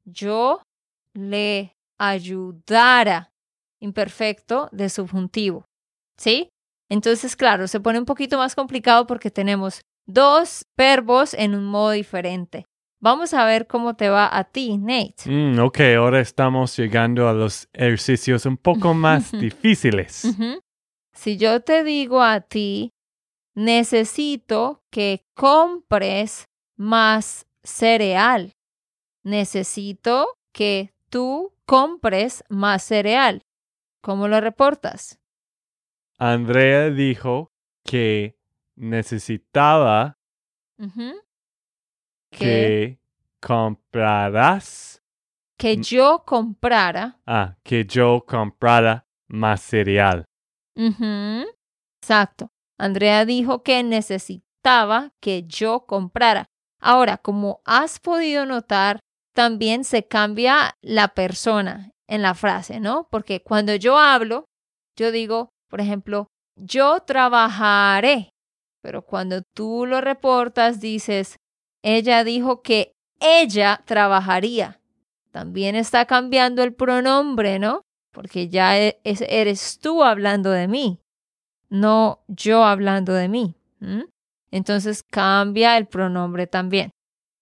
yo 0.05 0.61
le 1.15 1.73
ayudara, 1.99 3.31
imperfecto 3.81 4.69
de 4.71 4.91
subjuntivo. 4.91 5.65
¿Sí? 6.19 6.51
Entonces, 6.95 7.35
claro, 7.35 7.67
se 7.67 7.81
pone 7.81 7.99
un 7.99 8.05
poquito 8.05 8.39
más 8.39 8.55
complicado 8.55 9.05
porque 9.09 9.29
tenemos 9.29 9.81
dos 10.07 10.65
verbos 10.77 11.35
en 11.35 11.57
un 11.57 11.65
modo 11.65 11.91
diferente. 11.91 12.67
Vamos 13.01 13.35
a 13.35 13.45
ver 13.45 13.67
cómo 13.67 13.97
te 13.97 14.09
va 14.09 14.31
a 14.33 14.45
ti, 14.45 14.79
Nate. 14.79 15.29
Mm, 15.29 15.59
ok, 15.59 15.81
ahora 15.97 16.21
estamos 16.21 16.77
llegando 16.77 17.29
a 17.29 17.33
los 17.33 17.69
ejercicios 17.73 18.47
un 18.47 18.57
poco 18.57 18.95
más 18.95 19.33
difíciles. 19.33 20.23
Si 21.13 21.37
yo 21.37 21.63
te 21.63 21.83
digo 21.83 22.23
a 22.23 22.43
ti, 22.43 22.93
necesito 23.57 24.85
que 24.93 25.27
compres 25.35 26.45
más 26.77 27.45
cereal. 27.65 28.53
Necesito 29.25 30.29
que 30.53 30.95
tú 31.11 31.53
compres 31.67 32.45
más 32.49 32.85
cereal. 32.85 33.43
¿Cómo 34.01 34.29
lo 34.29 34.41
reportas? 34.41 35.19
Andrea 36.19 36.91
dijo 36.91 37.51
que 37.85 38.39
necesitaba 38.77 40.19
que 42.31 42.99
comprarás. 43.41 45.03
Que 45.57 45.77
yo 45.77 46.25
comprara. 46.27 47.21
Ah, 47.27 47.57
que 47.63 47.85
yo 47.85 48.25
comprara 48.27 49.07
más 49.29 49.61
cereal. 49.61 50.25
Exacto. 52.01 52.51
Andrea 52.79 53.25
dijo 53.25 53.63
que 53.63 53.83
necesitaba 53.83 55.13
que 55.21 55.45
yo 55.47 55.87
comprara. 55.87 56.47
Ahora, 56.81 57.19
como 57.19 57.61
has 57.65 58.01
podido 58.01 58.45
notar, 58.47 59.01
también 59.35 59.85
se 59.85 60.07
cambia 60.07 60.77
la 60.83 61.09
persona 61.09 61.93
en 62.07 62.23
la 62.23 62.35
frase, 62.35 62.81
¿no? 62.81 63.09
Porque 63.11 63.43
cuando 63.43 63.75
yo 63.75 63.99
hablo, 63.99 64.45
yo 64.97 65.11
digo, 65.11 65.54
por 65.75 65.81
ejemplo, 65.81 66.29
yo 66.55 67.01
trabajaré. 67.01 68.31
Pero 68.81 69.03
cuando 69.03 69.43
tú 69.57 69.87
lo 69.87 70.01
reportas, 70.01 70.79
dices, 70.81 71.35
ella 71.83 72.23
dijo 72.23 72.63
que 72.63 72.93
ella 73.19 73.83
trabajaría. 73.85 74.79
También 75.33 75.75
está 75.75 76.05
cambiando 76.05 76.63
el 76.63 76.75
pronombre, 76.75 77.59
¿no? 77.59 77.81
Porque 78.13 78.49
ya 78.49 78.79
e, 78.79 79.01
eres 79.03 79.81
tú 79.81 80.05
hablando 80.05 80.53
de 80.53 80.69
mí, 80.69 81.01
no 81.71 82.21
yo 82.29 82.63
hablando 82.63 83.13
de 83.13 83.29
mí. 83.29 83.57
Entonces 84.53 85.03
cambia 85.03 85.77
el 85.77 85.89
pronombre 85.89 86.47
también. 86.47 86.93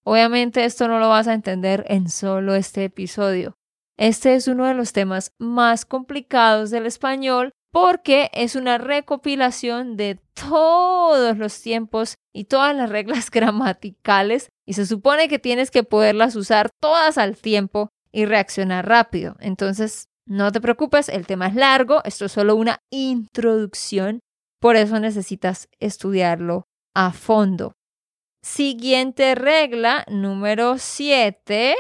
Obviamente 0.04 0.64
esto 0.64 0.88
no 0.88 0.98
lo 0.98 1.10
vas 1.10 1.28
a 1.28 1.34
entender 1.34 1.84
en 1.86 2.08
solo 2.08 2.54
este 2.54 2.84
episodio. 2.84 3.56
Este 3.98 4.34
es 4.36 4.48
uno 4.48 4.64
de 4.64 4.72
los 4.72 4.94
temas 4.94 5.34
más 5.38 5.84
complicados 5.84 6.70
del 6.70 6.86
español 6.86 7.52
porque 7.72 8.30
es 8.34 8.54
una 8.54 8.78
recopilación 8.78 9.96
de 9.96 10.20
todos 10.34 11.38
los 11.38 11.60
tiempos 11.60 12.16
y 12.32 12.44
todas 12.44 12.76
las 12.76 12.90
reglas 12.90 13.30
gramaticales 13.30 14.50
y 14.66 14.74
se 14.74 14.86
supone 14.86 15.28
que 15.28 15.38
tienes 15.38 15.70
que 15.70 15.82
poderlas 15.82 16.36
usar 16.36 16.70
todas 16.80 17.18
al 17.18 17.36
tiempo 17.36 17.88
y 18.12 18.26
reaccionar 18.26 18.86
rápido. 18.86 19.36
Entonces, 19.40 20.08
no 20.26 20.52
te 20.52 20.60
preocupes, 20.60 21.08
el 21.08 21.26
tema 21.26 21.48
es 21.48 21.54
largo, 21.54 22.02
esto 22.04 22.26
es 22.26 22.32
solo 22.32 22.54
una 22.54 22.78
introducción, 22.90 24.20
por 24.60 24.76
eso 24.76 25.00
necesitas 25.00 25.68
estudiarlo 25.80 26.64
a 26.94 27.12
fondo. 27.12 27.72
Siguiente 28.44 29.34
regla, 29.34 30.04
número 30.08 30.76
7, 30.78 31.74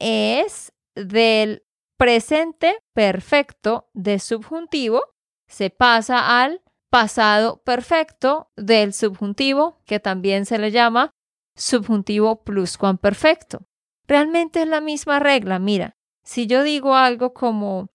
es 0.00 0.72
del 0.96 1.62
presente 1.98 2.78
perfecto 2.94 3.88
de 3.94 4.18
subjuntivo 4.18 5.13
se 5.54 5.70
pasa 5.70 6.42
al 6.42 6.62
pasado 6.90 7.62
perfecto 7.62 8.50
del 8.56 8.92
subjuntivo, 8.92 9.80
que 9.86 10.00
también 10.00 10.46
se 10.46 10.58
le 10.58 10.72
llama 10.72 11.12
subjuntivo 11.54 12.42
pluscuamperfecto. 12.42 13.64
Realmente 14.08 14.62
es 14.62 14.68
la 14.68 14.80
misma 14.80 15.20
regla. 15.20 15.60
Mira, 15.60 15.94
si 16.24 16.48
yo 16.48 16.64
digo 16.64 16.96
algo 16.96 17.34
como, 17.34 17.86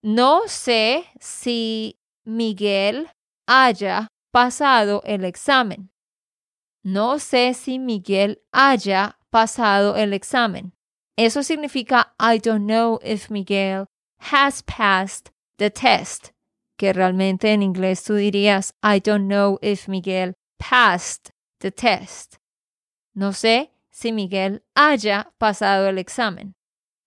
no 0.00 0.42
sé 0.46 1.04
si 1.18 1.98
Miguel 2.24 3.10
haya 3.48 4.06
pasado 4.30 5.02
el 5.04 5.24
examen. 5.24 5.90
No 6.84 7.18
sé 7.18 7.54
si 7.54 7.80
Miguel 7.80 8.42
haya 8.52 9.18
pasado 9.30 9.96
el 9.96 10.12
examen. 10.12 10.72
Eso 11.16 11.42
significa 11.42 12.14
I 12.20 12.38
don't 12.38 12.66
know 12.66 13.00
if 13.02 13.28
Miguel 13.28 13.86
has 14.18 14.62
passed 14.62 15.32
the 15.58 15.68
test 15.68 16.32
que 16.76 16.92
realmente 16.92 17.52
en 17.52 17.62
inglés 17.62 18.02
tú 18.04 18.14
dirías, 18.14 18.74
I 18.82 19.00
don't 19.00 19.26
know 19.26 19.58
if 19.62 19.88
Miguel 19.88 20.34
passed 20.58 21.30
the 21.60 21.70
test. 21.70 22.36
No 23.14 23.32
sé 23.32 23.72
si 23.90 24.12
Miguel 24.12 24.64
haya 24.74 25.32
pasado 25.38 25.88
el 25.88 25.98
examen. 25.98 26.54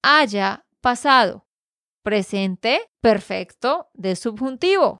Haya 0.03 0.65
pasado. 0.81 1.45
Presente 2.03 2.91
perfecto 3.01 3.89
de 3.93 4.15
subjuntivo. 4.15 4.99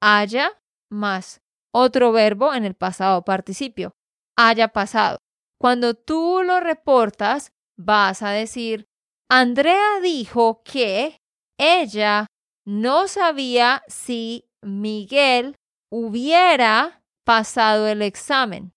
Haya 0.00 0.52
más 0.90 1.42
otro 1.72 2.12
verbo 2.12 2.54
en 2.54 2.64
el 2.64 2.74
pasado 2.74 3.24
participio. 3.24 3.92
Haya 4.36 4.68
pasado. 4.68 5.18
Cuando 5.60 5.94
tú 5.94 6.42
lo 6.44 6.60
reportas, 6.60 7.52
vas 7.76 8.22
a 8.22 8.30
decir, 8.30 8.86
Andrea 9.28 10.00
dijo 10.00 10.62
que 10.64 11.18
ella 11.58 12.26
no 12.68 13.08
sabía 13.08 13.82
si 13.88 14.44
Miguel 14.60 15.56
hubiera 15.90 17.02
pasado 17.24 17.88
el 17.88 18.02
examen. 18.02 18.74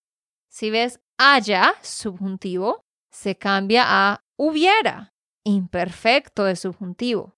Si 0.50 0.70
ves 0.70 1.00
haya, 1.18 1.74
subjuntivo, 1.82 2.80
se 3.12 3.36
cambia 3.36 3.84
a 3.86 4.20
hubiera, 4.38 5.12
imperfecto 5.44 6.44
de 6.44 6.56
subjuntivo. 6.56 7.34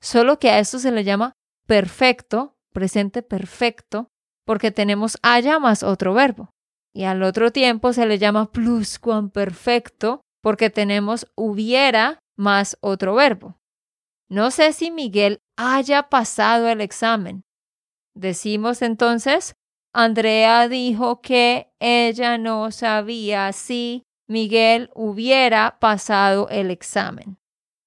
Solo 0.00 0.40
que 0.40 0.50
a 0.50 0.58
esto 0.58 0.80
se 0.80 0.90
le 0.90 1.04
llama 1.04 1.34
perfecto, 1.68 2.56
presente 2.72 3.22
perfecto, 3.22 4.08
porque 4.44 4.72
tenemos 4.72 5.18
haya 5.22 5.60
más 5.60 5.84
otro 5.84 6.14
verbo. 6.14 6.50
Y 6.92 7.04
al 7.04 7.22
otro 7.22 7.52
tiempo 7.52 7.92
se 7.92 8.06
le 8.06 8.18
llama 8.18 8.50
pluscuamperfecto, 8.50 10.20
porque 10.42 10.68
tenemos 10.68 11.30
hubiera 11.36 12.18
más 12.36 12.76
otro 12.80 13.14
verbo. 13.14 13.61
No 14.32 14.50
sé 14.50 14.72
si 14.72 14.90
Miguel 14.90 15.42
haya 15.58 16.04
pasado 16.04 16.66
el 16.66 16.80
examen. 16.80 17.44
Decimos 18.14 18.80
entonces, 18.80 19.56
Andrea 19.92 20.68
dijo 20.68 21.20
que 21.20 21.70
ella 21.78 22.38
no 22.38 22.70
sabía 22.70 23.52
si 23.52 24.04
Miguel 24.26 24.88
hubiera 24.94 25.78
pasado 25.78 26.48
el 26.48 26.70
examen. 26.70 27.36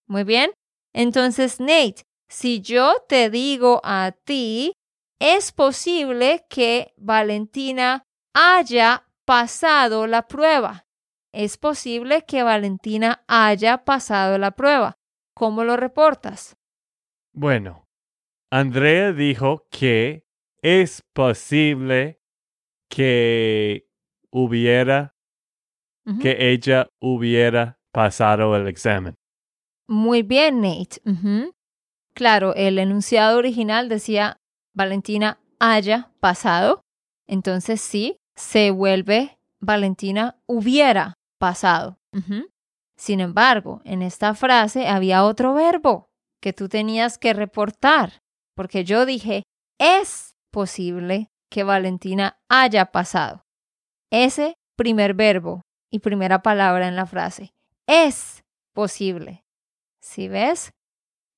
Muy 0.07 0.23
bien. 0.23 0.51
Entonces, 0.93 1.59
Nate, 1.59 2.03
si 2.29 2.61
yo 2.61 2.93
te 3.09 3.31
digo 3.31 3.81
a 3.83 4.11
ti, 4.11 4.73
es 5.19 5.51
posible 5.51 6.45
que 6.47 6.93
Valentina 6.95 8.03
haya 8.35 9.07
pasado 9.25 10.05
la 10.05 10.27
prueba. 10.27 10.85
es 11.33 11.57
posible 11.57 12.23
que 12.23 12.43
Valentina 12.43 13.23
haya 13.27 13.83
pasado 13.83 14.37
la 14.37 14.51
prueba. 14.51 14.95
¿Cómo 15.35 15.63
lo 15.63 15.75
reportas? 15.75 16.55
Bueno, 17.33 17.87
Andrea 18.51 19.11
dijo 19.11 19.67
que 19.69 20.25
es 20.61 21.01
posible 21.13 22.21
que 22.89 23.87
hubiera, 24.31 25.15
que 26.21 26.51
ella 26.51 26.87
hubiera 27.01 27.79
pasado 27.91 28.55
el 28.55 28.67
examen. 28.67 29.15
Muy 29.87 30.23
bien, 30.23 30.61
Nate. 30.61 31.01
Claro, 32.13 32.55
el 32.55 32.79
enunciado 32.79 33.37
original 33.37 33.89
decía 33.89 34.37
Valentina 34.73 35.39
haya 35.59 36.11
pasado. 36.21 36.81
Entonces 37.27 37.81
sí, 37.81 38.17
se 38.35 38.71
vuelve 38.71 39.37
Valentina 39.59 40.39
hubiera 40.47 41.15
pasado. 41.39 41.97
Sin 42.97 43.19
embargo, 43.19 43.81
en 43.83 44.01
esta 44.01 44.33
frase 44.33 44.87
había 44.87 45.25
otro 45.25 45.53
verbo 45.53 46.07
que 46.41 46.53
tú 46.53 46.69
tenías 46.69 47.17
que 47.17 47.33
reportar, 47.33 48.21
porque 48.55 48.83
yo 48.83 49.05
dije, 49.05 49.43
es 49.79 50.35
posible 50.51 51.29
que 51.49 51.63
Valentina 51.63 52.39
haya 52.49 52.91
pasado. 52.91 53.45
Ese 54.11 54.55
primer 54.77 55.13
verbo 55.13 55.61
y 55.91 55.99
primera 55.99 56.41
palabra 56.41 56.87
en 56.87 56.95
la 56.95 57.05
frase, 57.05 57.53
es 57.87 58.43
posible. 58.73 59.43
¿Sí 60.01 60.27
ves? 60.27 60.71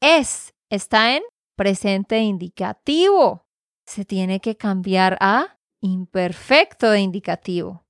Es 0.01 0.53
está 0.69 1.15
en 1.15 1.23
presente 1.55 2.19
indicativo. 2.19 3.45
Se 3.85 4.05
tiene 4.05 4.39
que 4.39 4.57
cambiar 4.57 5.17
a 5.21 5.57
imperfecto 5.81 6.91
de 6.91 6.99
indicativo. 6.99 7.86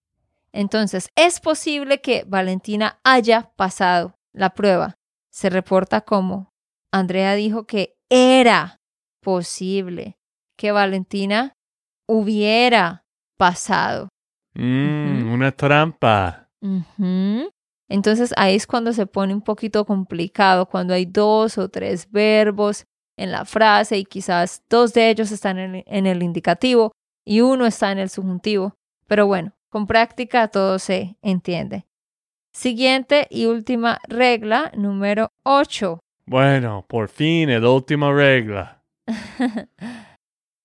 Entonces, 0.51 1.09
es 1.15 1.39
posible 1.39 2.01
que 2.01 2.23
Valentina 2.25 2.99
haya 3.03 3.51
pasado 3.55 4.15
la 4.33 4.51
prueba. 4.51 4.95
Se 5.29 5.49
reporta 5.49 6.01
como 6.01 6.53
Andrea 6.91 7.35
dijo 7.35 7.65
que 7.65 7.95
era 8.09 8.79
posible 9.21 10.17
que 10.57 10.71
Valentina 10.71 11.53
hubiera 12.07 13.05
pasado. 13.37 14.09
Mm. 14.55 15.31
Una 15.31 15.51
trampa. 15.51 16.49
Entonces 17.89 18.33
ahí 18.35 18.55
es 18.55 18.65
cuando 18.65 18.91
se 18.93 19.05
pone 19.05 19.33
un 19.33 19.41
poquito 19.41 19.85
complicado, 19.85 20.65
cuando 20.65 20.93
hay 20.93 21.05
dos 21.05 21.57
o 21.57 21.69
tres 21.69 22.09
verbos 22.11 22.85
en 23.15 23.31
la 23.31 23.45
frase 23.45 23.97
y 23.97 24.05
quizás 24.05 24.63
dos 24.69 24.93
de 24.93 25.09
ellos 25.09 25.31
están 25.31 25.59
en, 25.59 25.83
en 25.85 26.05
el 26.05 26.23
indicativo 26.23 26.91
y 27.25 27.41
uno 27.41 27.65
está 27.65 27.91
en 27.91 27.99
el 27.99 28.09
subjuntivo. 28.09 28.73
Pero 29.07 29.27
bueno, 29.27 29.53
con 29.69 29.87
práctica 29.87 30.47
todo 30.47 30.79
se 30.79 31.17
entiende. 31.21 31.85
Siguiente 32.53 33.27
y 33.29 33.45
última 33.45 33.99
regla, 34.07 34.71
número 34.75 35.29
8. 35.43 35.99
Bueno, 36.25 36.85
por 36.87 37.09
fin, 37.09 37.49
el 37.49 37.65
última 37.65 38.11
regla. 38.11 38.83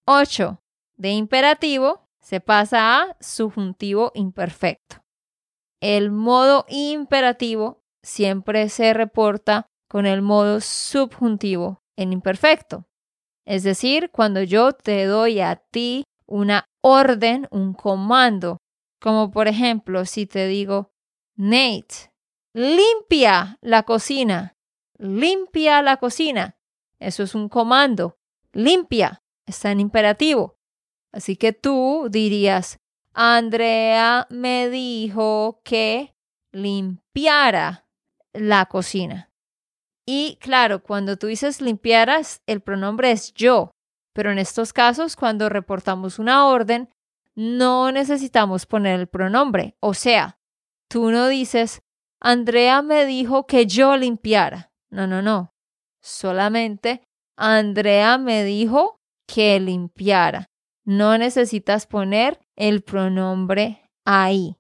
8. 0.06 0.58
De 0.96 1.10
imperativo 1.10 2.08
se 2.20 2.40
pasa 2.40 3.02
a 3.02 3.16
subjuntivo 3.20 4.10
imperfecto. 4.14 5.02
El 5.80 6.10
modo 6.10 6.64
imperativo 6.68 7.82
siempre 8.02 8.68
se 8.68 8.94
reporta 8.94 9.66
con 9.88 10.06
el 10.06 10.22
modo 10.22 10.60
subjuntivo 10.60 11.82
en 11.96 12.12
imperfecto. 12.12 12.86
Es 13.44 13.64
decir, 13.64 14.10
cuando 14.10 14.42
yo 14.42 14.72
te 14.72 15.04
doy 15.04 15.40
a 15.40 15.56
ti 15.56 16.04
una 16.26 16.64
orden, 16.82 17.48
un 17.50 17.74
comando, 17.74 18.58
como 19.02 19.32
por 19.32 19.48
ejemplo 19.48 20.04
si 20.06 20.26
te 20.26 20.46
digo, 20.46 20.92
Nate, 21.34 22.12
limpia 22.54 23.58
la 23.60 23.82
cocina, 23.82 24.56
limpia 24.96 25.82
la 25.82 25.96
cocina. 25.96 26.56
Eso 27.00 27.24
es 27.24 27.34
un 27.34 27.48
comando, 27.48 28.16
limpia, 28.52 29.24
está 29.44 29.72
en 29.72 29.80
imperativo. 29.80 30.56
Así 31.10 31.34
que 31.34 31.52
tú 31.52 32.06
dirías, 32.10 32.78
Andrea 33.12 34.28
me 34.30 34.70
dijo 34.70 35.60
que 35.64 36.14
limpiara 36.52 37.88
la 38.32 38.66
cocina. 38.66 39.32
Y 40.06 40.38
claro, 40.40 40.80
cuando 40.82 41.16
tú 41.16 41.26
dices 41.26 41.60
limpiaras, 41.60 42.40
el 42.46 42.60
pronombre 42.60 43.10
es 43.10 43.34
yo. 43.34 43.72
Pero 44.14 44.30
en 44.30 44.38
estos 44.38 44.72
casos, 44.72 45.16
cuando 45.16 45.48
reportamos 45.48 46.20
una 46.20 46.46
orden, 46.46 46.88
no 47.34 47.92
necesitamos 47.92 48.66
poner 48.66 49.00
el 49.00 49.06
pronombre. 49.06 49.76
O 49.80 49.94
sea, 49.94 50.38
tú 50.88 51.10
no 51.10 51.28
dices, 51.28 51.82
Andrea 52.20 52.82
me 52.82 53.06
dijo 53.06 53.46
que 53.46 53.66
yo 53.66 53.96
limpiara. 53.96 54.72
No, 54.90 55.06
no, 55.06 55.22
no. 55.22 55.54
Solamente 56.02 57.02
Andrea 57.36 58.18
me 58.18 58.44
dijo 58.44 59.00
que 59.26 59.58
limpiara. 59.58 60.50
No 60.84 61.16
necesitas 61.16 61.86
poner 61.86 62.40
el 62.56 62.82
pronombre 62.82 63.90
ahí. 64.04 64.56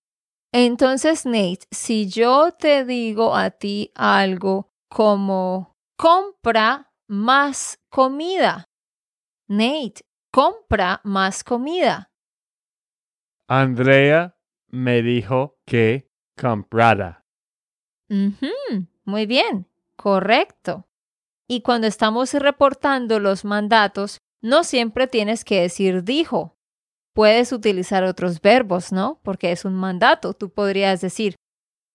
Entonces, 0.52 1.26
Nate, 1.26 1.66
si 1.70 2.08
yo 2.08 2.52
te 2.52 2.84
digo 2.84 3.34
a 3.34 3.50
ti 3.50 3.90
algo 3.94 4.70
como 4.88 5.76
compra 5.96 6.92
más 7.08 7.80
comida, 7.90 8.68
Nate, 9.48 10.04
compra 10.30 11.00
más 11.04 11.42
comida. 11.42 12.11
Andrea 13.48 14.36
me 14.68 15.02
dijo 15.02 15.58
que 15.66 16.10
comprara. 16.40 17.24
Muy 19.04 19.26
bien, 19.26 19.68
correcto. 19.96 20.86
Y 21.48 21.62
cuando 21.62 21.86
estamos 21.86 22.34
reportando 22.34 23.18
los 23.18 23.44
mandatos, 23.44 24.18
no 24.40 24.64
siempre 24.64 25.06
tienes 25.06 25.44
que 25.44 25.60
decir 25.62 26.04
dijo. 26.04 26.56
Puedes 27.14 27.52
utilizar 27.52 28.04
otros 28.04 28.40
verbos, 28.40 28.90
¿no? 28.92 29.20
Porque 29.22 29.52
es 29.52 29.64
un 29.64 29.74
mandato. 29.74 30.32
Tú 30.34 30.50
podrías 30.50 31.00
decir, 31.00 31.36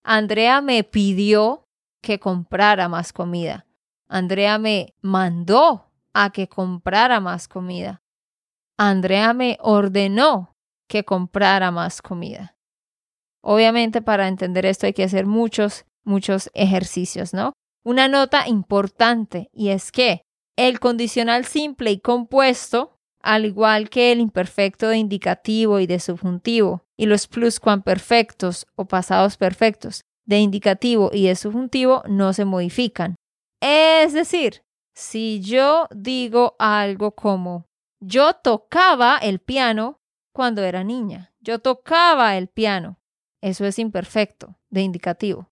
Andrea 0.04 0.60
me 0.60 0.84
pidió 0.84 1.66
que 2.00 2.20
comprara 2.20 2.88
más 2.88 3.12
comida. 3.12 3.66
Andrea 4.06 4.58
me 4.58 4.94
mandó 5.02 5.90
a 6.12 6.30
que 6.30 6.48
comprara 6.48 7.20
más 7.20 7.48
comida. 7.48 8.02
Andrea 8.76 9.34
me 9.34 9.58
ordenó 9.60 10.56
que 10.88 11.04
comprara 11.04 11.70
más 11.70 12.02
comida. 12.02 12.56
Obviamente 13.42 14.02
para 14.02 14.28
entender 14.28 14.66
esto 14.66 14.86
hay 14.86 14.92
que 14.92 15.04
hacer 15.04 15.26
muchos, 15.26 15.84
muchos 16.04 16.50
ejercicios, 16.54 17.32
¿no? 17.32 17.52
Una 17.84 18.08
nota 18.08 18.48
importante 18.48 19.48
y 19.52 19.68
es 19.68 19.92
que 19.92 20.22
el 20.56 20.80
condicional 20.80 21.44
simple 21.44 21.92
y 21.92 22.00
compuesto, 22.00 22.96
al 23.22 23.44
igual 23.44 23.90
que 23.90 24.10
el 24.10 24.20
imperfecto 24.20 24.88
de 24.88 24.98
indicativo 24.98 25.78
y 25.78 25.86
de 25.86 26.00
subjuntivo, 26.00 26.82
y 26.96 27.06
los 27.06 27.28
pluscuamperfectos 27.28 28.66
o 28.74 28.86
pasados 28.86 29.36
perfectos 29.36 30.02
de 30.26 30.40
indicativo 30.40 31.10
y 31.12 31.28
de 31.28 31.36
subjuntivo 31.36 32.02
no 32.08 32.32
se 32.32 32.44
modifican. 32.44 33.14
Es 33.60 34.12
decir, 34.12 34.62
si 34.94 35.40
yo 35.40 35.86
digo 35.94 36.56
algo 36.58 37.12
como 37.12 37.66
yo 38.00 38.34
tocaba 38.34 39.18
el 39.18 39.38
piano 39.38 39.97
cuando 40.38 40.62
era 40.62 40.84
niña, 40.84 41.32
yo 41.40 41.58
tocaba 41.58 42.36
el 42.36 42.46
piano, 42.46 42.96
eso 43.40 43.64
es 43.64 43.76
imperfecto 43.80 44.54
de 44.70 44.82
indicativo. 44.82 45.50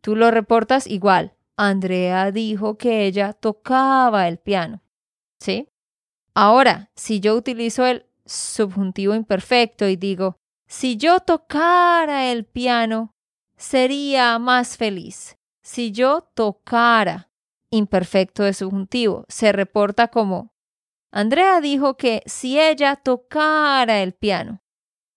Tú 0.00 0.16
lo 0.16 0.32
reportas 0.32 0.88
igual. 0.88 1.36
Andrea 1.56 2.32
dijo 2.32 2.76
que 2.76 3.06
ella 3.06 3.32
tocaba 3.32 4.26
el 4.26 4.38
piano. 4.38 4.82
¿Sí? 5.38 5.68
Ahora, 6.34 6.90
si 6.96 7.20
yo 7.20 7.36
utilizo 7.36 7.86
el 7.86 8.06
subjuntivo 8.26 9.14
imperfecto 9.14 9.86
y 9.86 9.94
digo, 9.94 10.34
si 10.66 10.96
yo 10.96 11.20
tocara 11.20 12.32
el 12.32 12.44
piano, 12.44 13.12
sería 13.56 14.36
más 14.40 14.76
feliz. 14.76 15.36
Si 15.62 15.92
yo 15.92 16.28
tocara, 16.34 17.30
imperfecto 17.70 18.42
de 18.42 18.52
subjuntivo, 18.52 19.26
se 19.28 19.52
reporta 19.52 20.08
como, 20.08 20.53
Andrea 21.16 21.60
dijo 21.60 21.96
que 21.96 22.24
si 22.26 22.58
ella 22.58 22.96
tocara 22.96 24.02
el 24.02 24.14
piano, 24.14 24.58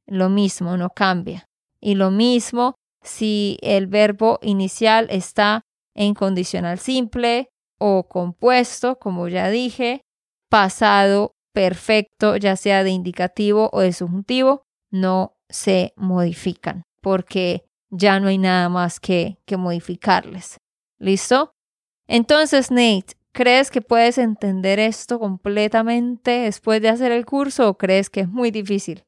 lo 0.05 0.29
mismo, 0.29 0.77
no 0.77 0.91
cambia. 0.91 1.45
Y 1.81 1.95
lo 1.95 2.11
mismo 2.11 2.75
si 3.01 3.57
el 3.63 3.87
verbo 3.87 4.37
inicial 4.43 5.07
está 5.09 5.61
en 5.95 6.13
condicional 6.13 6.77
simple 6.77 7.49
o 7.79 8.07
compuesto, 8.07 8.99
como 8.99 9.27
ya 9.27 9.49
dije, 9.49 10.01
pasado 10.51 11.31
perfecto, 11.51 12.37
ya 12.37 12.55
sea 12.55 12.83
de 12.83 12.91
indicativo 12.91 13.71
o 13.73 13.79
de 13.79 13.91
subjuntivo, 13.91 14.61
no 14.91 15.33
se 15.49 15.93
modifican 15.95 16.83
porque 17.01 17.65
ya 17.89 18.19
no 18.19 18.27
hay 18.27 18.37
nada 18.37 18.69
más 18.69 18.99
que, 18.99 19.39
que 19.45 19.57
modificarles. 19.57 20.57
¿Listo? 20.99 21.53
Entonces, 22.07 22.69
Nate, 22.69 23.16
¿crees 23.37 23.69
que 23.69 23.83
puedes 23.83 24.17
entender 24.17 24.79
esto 24.79 25.19
completamente 25.19 26.31
después 26.31 26.81
de 26.81 26.89
hacer 26.89 27.11
el 27.11 27.23
curso 27.23 27.69
o 27.69 27.77
crees 27.77 28.09
que 28.09 28.21
es 28.21 28.27
muy 28.27 28.49
difícil? 28.49 29.03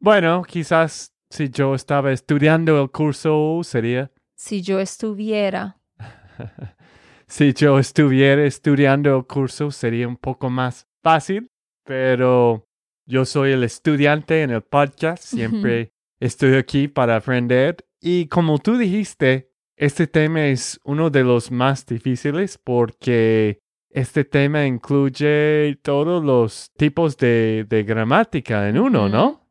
Bueno, 0.00 0.42
quizás 0.42 1.12
Si 1.32 1.48
yo 1.48 1.76
estaba 1.76 2.10
estudiando 2.10 2.82
el 2.82 2.90
curso, 2.90 3.60
sería. 3.62 4.10
Si 4.34 4.62
yo 4.62 4.80
estuviera. 4.80 5.78
si 7.28 7.52
yo 7.52 7.78
estuviera 7.78 8.44
estudiando 8.44 9.16
el 9.16 9.26
curso, 9.26 9.70
sería 9.70 10.08
un 10.08 10.16
poco 10.16 10.50
más 10.50 10.88
fácil, 11.04 11.50
pero 11.84 12.66
yo 13.06 13.24
soy 13.26 13.52
el 13.52 13.62
estudiante 13.62 14.42
en 14.42 14.50
el 14.50 14.62
podcast, 14.62 15.22
siempre 15.22 15.92
estoy 16.18 16.56
aquí 16.56 16.88
para 16.88 17.14
aprender 17.16 17.76
y 18.00 18.26
como 18.26 18.58
tú 18.58 18.76
dijiste, 18.76 19.49
este 19.80 20.06
tema 20.06 20.46
es 20.48 20.78
uno 20.84 21.08
de 21.08 21.24
los 21.24 21.50
más 21.50 21.86
difíciles 21.86 22.58
porque 22.58 23.60
este 23.88 24.26
tema 24.26 24.66
incluye 24.66 25.80
todos 25.82 26.22
los 26.22 26.70
tipos 26.76 27.16
de, 27.16 27.64
gramática 27.86 28.68
en 28.68 28.78
uno, 28.78 29.08
¿no? 29.08 29.48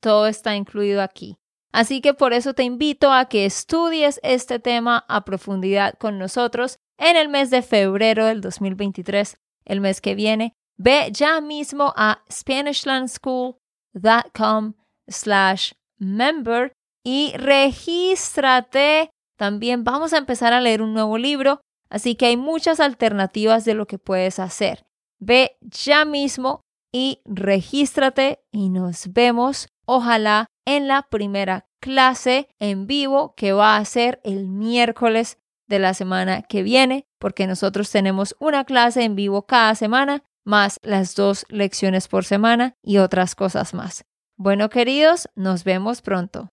Todo 0.00 0.26
está 0.26 0.54
incluido 0.54 1.00
aquí. 1.00 1.38
Así 1.72 2.02
que 2.02 2.12
por 2.12 2.34
eso 2.34 2.52
te 2.52 2.64
invito 2.64 3.10
a 3.10 3.30
que 3.30 3.46
estudies 3.46 4.20
este 4.22 4.58
tema 4.58 5.06
a 5.08 5.24
profundidad 5.24 5.94
con 5.94 6.18
nosotros 6.18 6.76
en 6.98 7.16
el 7.16 7.30
mes 7.30 7.48
de 7.48 7.62
febrero 7.62 8.26
del 8.26 8.42
2023, 8.42 9.38
el 9.64 9.80
mes 9.80 10.02
que 10.02 10.14
viene. 10.14 10.52
Ve 10.76 11.08
ya 11.10 11.40
mismo 11.40 11.94
a 11.96 12.22
SpanishLandSchool.com 12.30 14.74
slash 15.06 15.72
member 15.96 16.72
y 17.02 17.32
regístrate. 17.34 19.10
También 19.38 19.84
vamos 19.84 20.12
a 20.12 20.18
empezar 20.18 20.52
a 20.52 20.60
leer 20.60 20.82
un 20.82 20.92
nuevo 20.92 21.16
libro, 21.16 21.60
así 21.88 22.16
que 22.16 22.26
hay 22.26 22.36
muchas 22.36 22.80
alternativas 22.80 23.64
de 23.64 23.74
lo 23.74 23.86
que 23.86 23.96
puedes 23.96 24.40
hacer. 24.40 24.84
Ve 25.20 25.56
ya 25.60 26.04
mismo 26.04 26.62
y 26.92 27.22
regístrate 27.24 28.40
y 28.50 28.68
nos 28.68 29.12
vemos, 29.12 29.68
ojalá, 29.86 30.46
en 30.66 30.88
la 30.88 31.06
primera 31.08 31.66
clase 31.80 32.48
en 32.58 32.88
vivo 32.88 33.34
que 33.36 33.52
va 33.52 33.76
a 33.76 33.84
ser 33.84 34.20
el 34.24 34.48
miércoles 34.48 35.38
de 35.68 35.78
la 35.78 35.94
semana 35.94 36.42
que 36.42 36.64
viene, 36.64 37.06
porque 37.18 37.46
nosotros 37.46 37.90
tenemos 37.90 38.34
una 38.40 38.64
clase 38.64 39.04
en 39.04 39.14
vivo 39.14 39.46
cada 39.46 39.76
semana, 39.76 40.24
más 40.44 40.80
las 40.82 41.14
dos 41.14 41.46
lecciones 41.48 42.08
por 42.08 42.24
semana 42.24 42.74
y 42.82 42.98
otras 42.98 43.36
cosas 43.36 43.72
más. 43.72 44.04
Bueno, 44.36 44.68
queridos, 44.68 45.28
nos 45.36 45.62
vemos 45.62 46.02
pronto. 46.02 46.48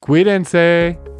Cuídense. 0.00 1.19